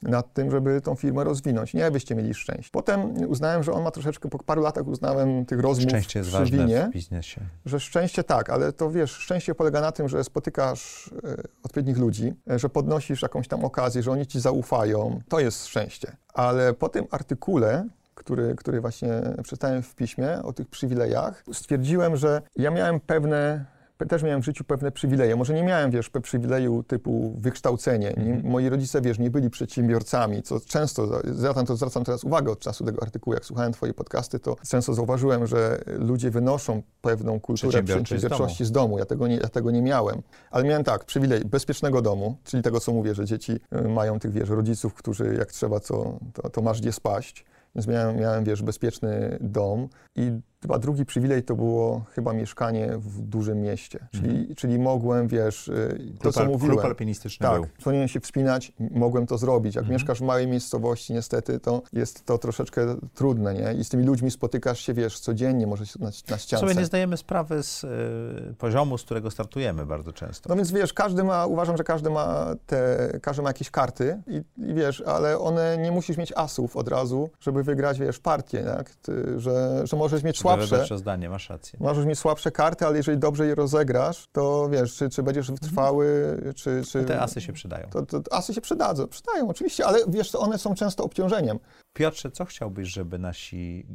[0.03, 1.74] nad tym, żeby tą firmę rozwinąć.
[1.74, 2.70] Nie, byście mieli szczęście.
[2.72, 6.39] Potem uznałem, że on ma troszeczkę, po paru latach uznałem tych rozmów szczęście jest przy
[6.39, 7.41] ważne winie, w biznesie.
[7.66, 12.35] że szczęście tak, ale to wiesz, szczęście polega na tym, że spotykasz e, odpowiednich ludzi,
[12.51, 15.20] e, że podnosisz jakąś tam okazję, że oni ci zaufają.
[15.29, 16.16] To jest szczęście.
[16.35, 19.09] Ale po tym artykule który, który właśnie
[19.43, 23.64] przeczytałem w piśmie o tych przywilejach, stwierdziłem, że ja miałem pewne
[24.09, 25.36] też miałem w życiu pewne przywileje.
[25.36, 28.14] Może nie miałem, wiesz, przywileju typu wykształcenie.
[28.16, 28.53] Nie, mhm.
[28.53, 31.20] moi rodzice, wiesz, nie byli przedsiębiorcami, co często,
[31.55, 34.94] tam to zwracam teraz uwagę od czasu tego artykułu, jak słuchałem twoje podcasty, to często
[34.94, 38.99] zauważyłem, że ludzie wynoszą pewną kulturę przedsiębiorczości z domu.
[38.99, 40.22] Ja tego, nie, ja tego nie miałem.
[40.51, 44.32] Ale miałem tak, przywilej bezpiecznego domu, czyli tego, co mówię, że dzieci y, mają tych,
[44.32, 47.44] wiesz, rodziców, którzy jak trzeba, co, to, to masz gdzie spaść.
[47.74, 50.32] Więc miałem, miałem, wiesz, bezpieczny dom i
[50.66, 54.54] Chyba drugi przywilej to było chyba mieszkanie w dużym mieście, czyli, mm.
[54.54, 56.76] czyli mogłem, wiesz, y, to klub, co mówiłem.
[56.76, 57.70] Klub alpinistyczny tak, był.
[57.84, 59.74] powinienem się wspinać, mogłem to zrobić.
[59.74, 59.92] Jak mm.
[59.92, 63.74] mieszkasz w małej miejscowości, niestety, to jest to troszeczkę trudne, nie?
[63.80, 66.58] I z tymi ludźmi spotykasz się, wiesz, codziennie, może na, na ściance.
[66.58, 70.48] Sobie nie zdajemy sprawy z y, poziomu, z którego startujemy bardzo często.
[70.48, 74.42] No więc, wiesz, każdy ma, uważam, że każdy ma te, każdy ma jakieś karty i,
[74.70, 78.90] i wiesz, ale one, nie musisz mieć asów od razu, żeby wygrać, wiesz, partię, tak?
[78.90, 80.76] Ty, że, że możesz mieć słabsze.
[80.76, 81.78] Lepsze zdanie, masz rację.
[81.82, 86.36] Możesz mieć słabsze karty, ale jeżeli dobrze je rozegrasz, to wiesz, czy, czy będziesz wytrwały,
[86.57, 86.82] czy...
[86.90, 87.88] czy te asy się przydają.
[87.90, 91.59] To, to, asy się przydadzą, przydają oczywiście, ale wiesz, one są często obciążeniem.
[91.92, 93.86] Piotrze, co chciałbyś, żeby nasi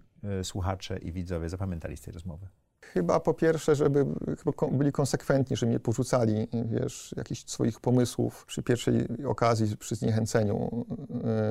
[0.42, 2.48] y, słuchacze i widzowie zapamiętali z tej rozmowy?
[2.86, 4.06] Chyba po pierwsze, żeby
[4.72, 10.86] byli konsekwentni, żeby nie porzucali, wiesz, jakichś swoich pomysłów przy pierwszej okazji, przy zniechęceniu,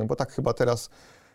[0.03, 0.91] y, bo tak chyba teraz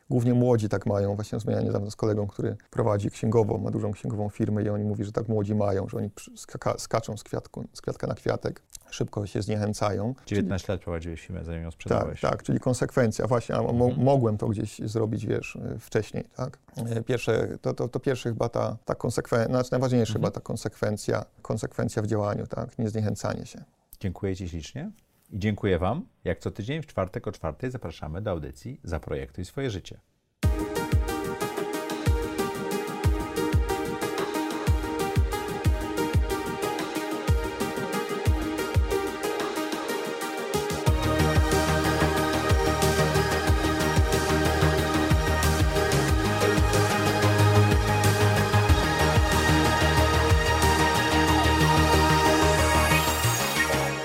[0.09, 1.15] Głównie młodzi tak mają.
[1.15, 5.03] Właśnie rozmawiałem niedawno z kolegą, który prowadzi księgową, ma dużą księgową firmę i oni mówi,
[5.03, 9.25] że tak młodzi mają, że oni skaka, skaczą z, kwiatku, z kwiatka na kwiatek, szybko
[9.25, 10.15] się zniechęcają.
[10.25, 12.21] 19 czyli, lat prowadziłeś firmę, zanim ją sprzedałeś.
[12.21, 13.27] Tak, tak, czyli konsekwencja.
[13.27, 14.03] Właśnie, a mo mhm.
[14.03, 16.57] mogłem to gdzieś zrobić, wiesz, wcześniej, tak?
[16.77, 20.21] E, pierwsze, to, to, to pierwsze chyba ta, ta konsekwencja, znaczy najważniejsza mhm.
[20.21, 22.79] chyba ta konsekwencja, konsekwencja w działaniu, tak?
[22.79, 23.63] Nie zniechęcanie się.
[23.99, 24.91] Dziękuję Ci ślicznie.
[25.33, 26.07] Dziękuję Wam.
[26.23, 29.99] Jak co tydzień w czwartek o czwartej zapraszamy do audycji Zaprojektuj swoje życie.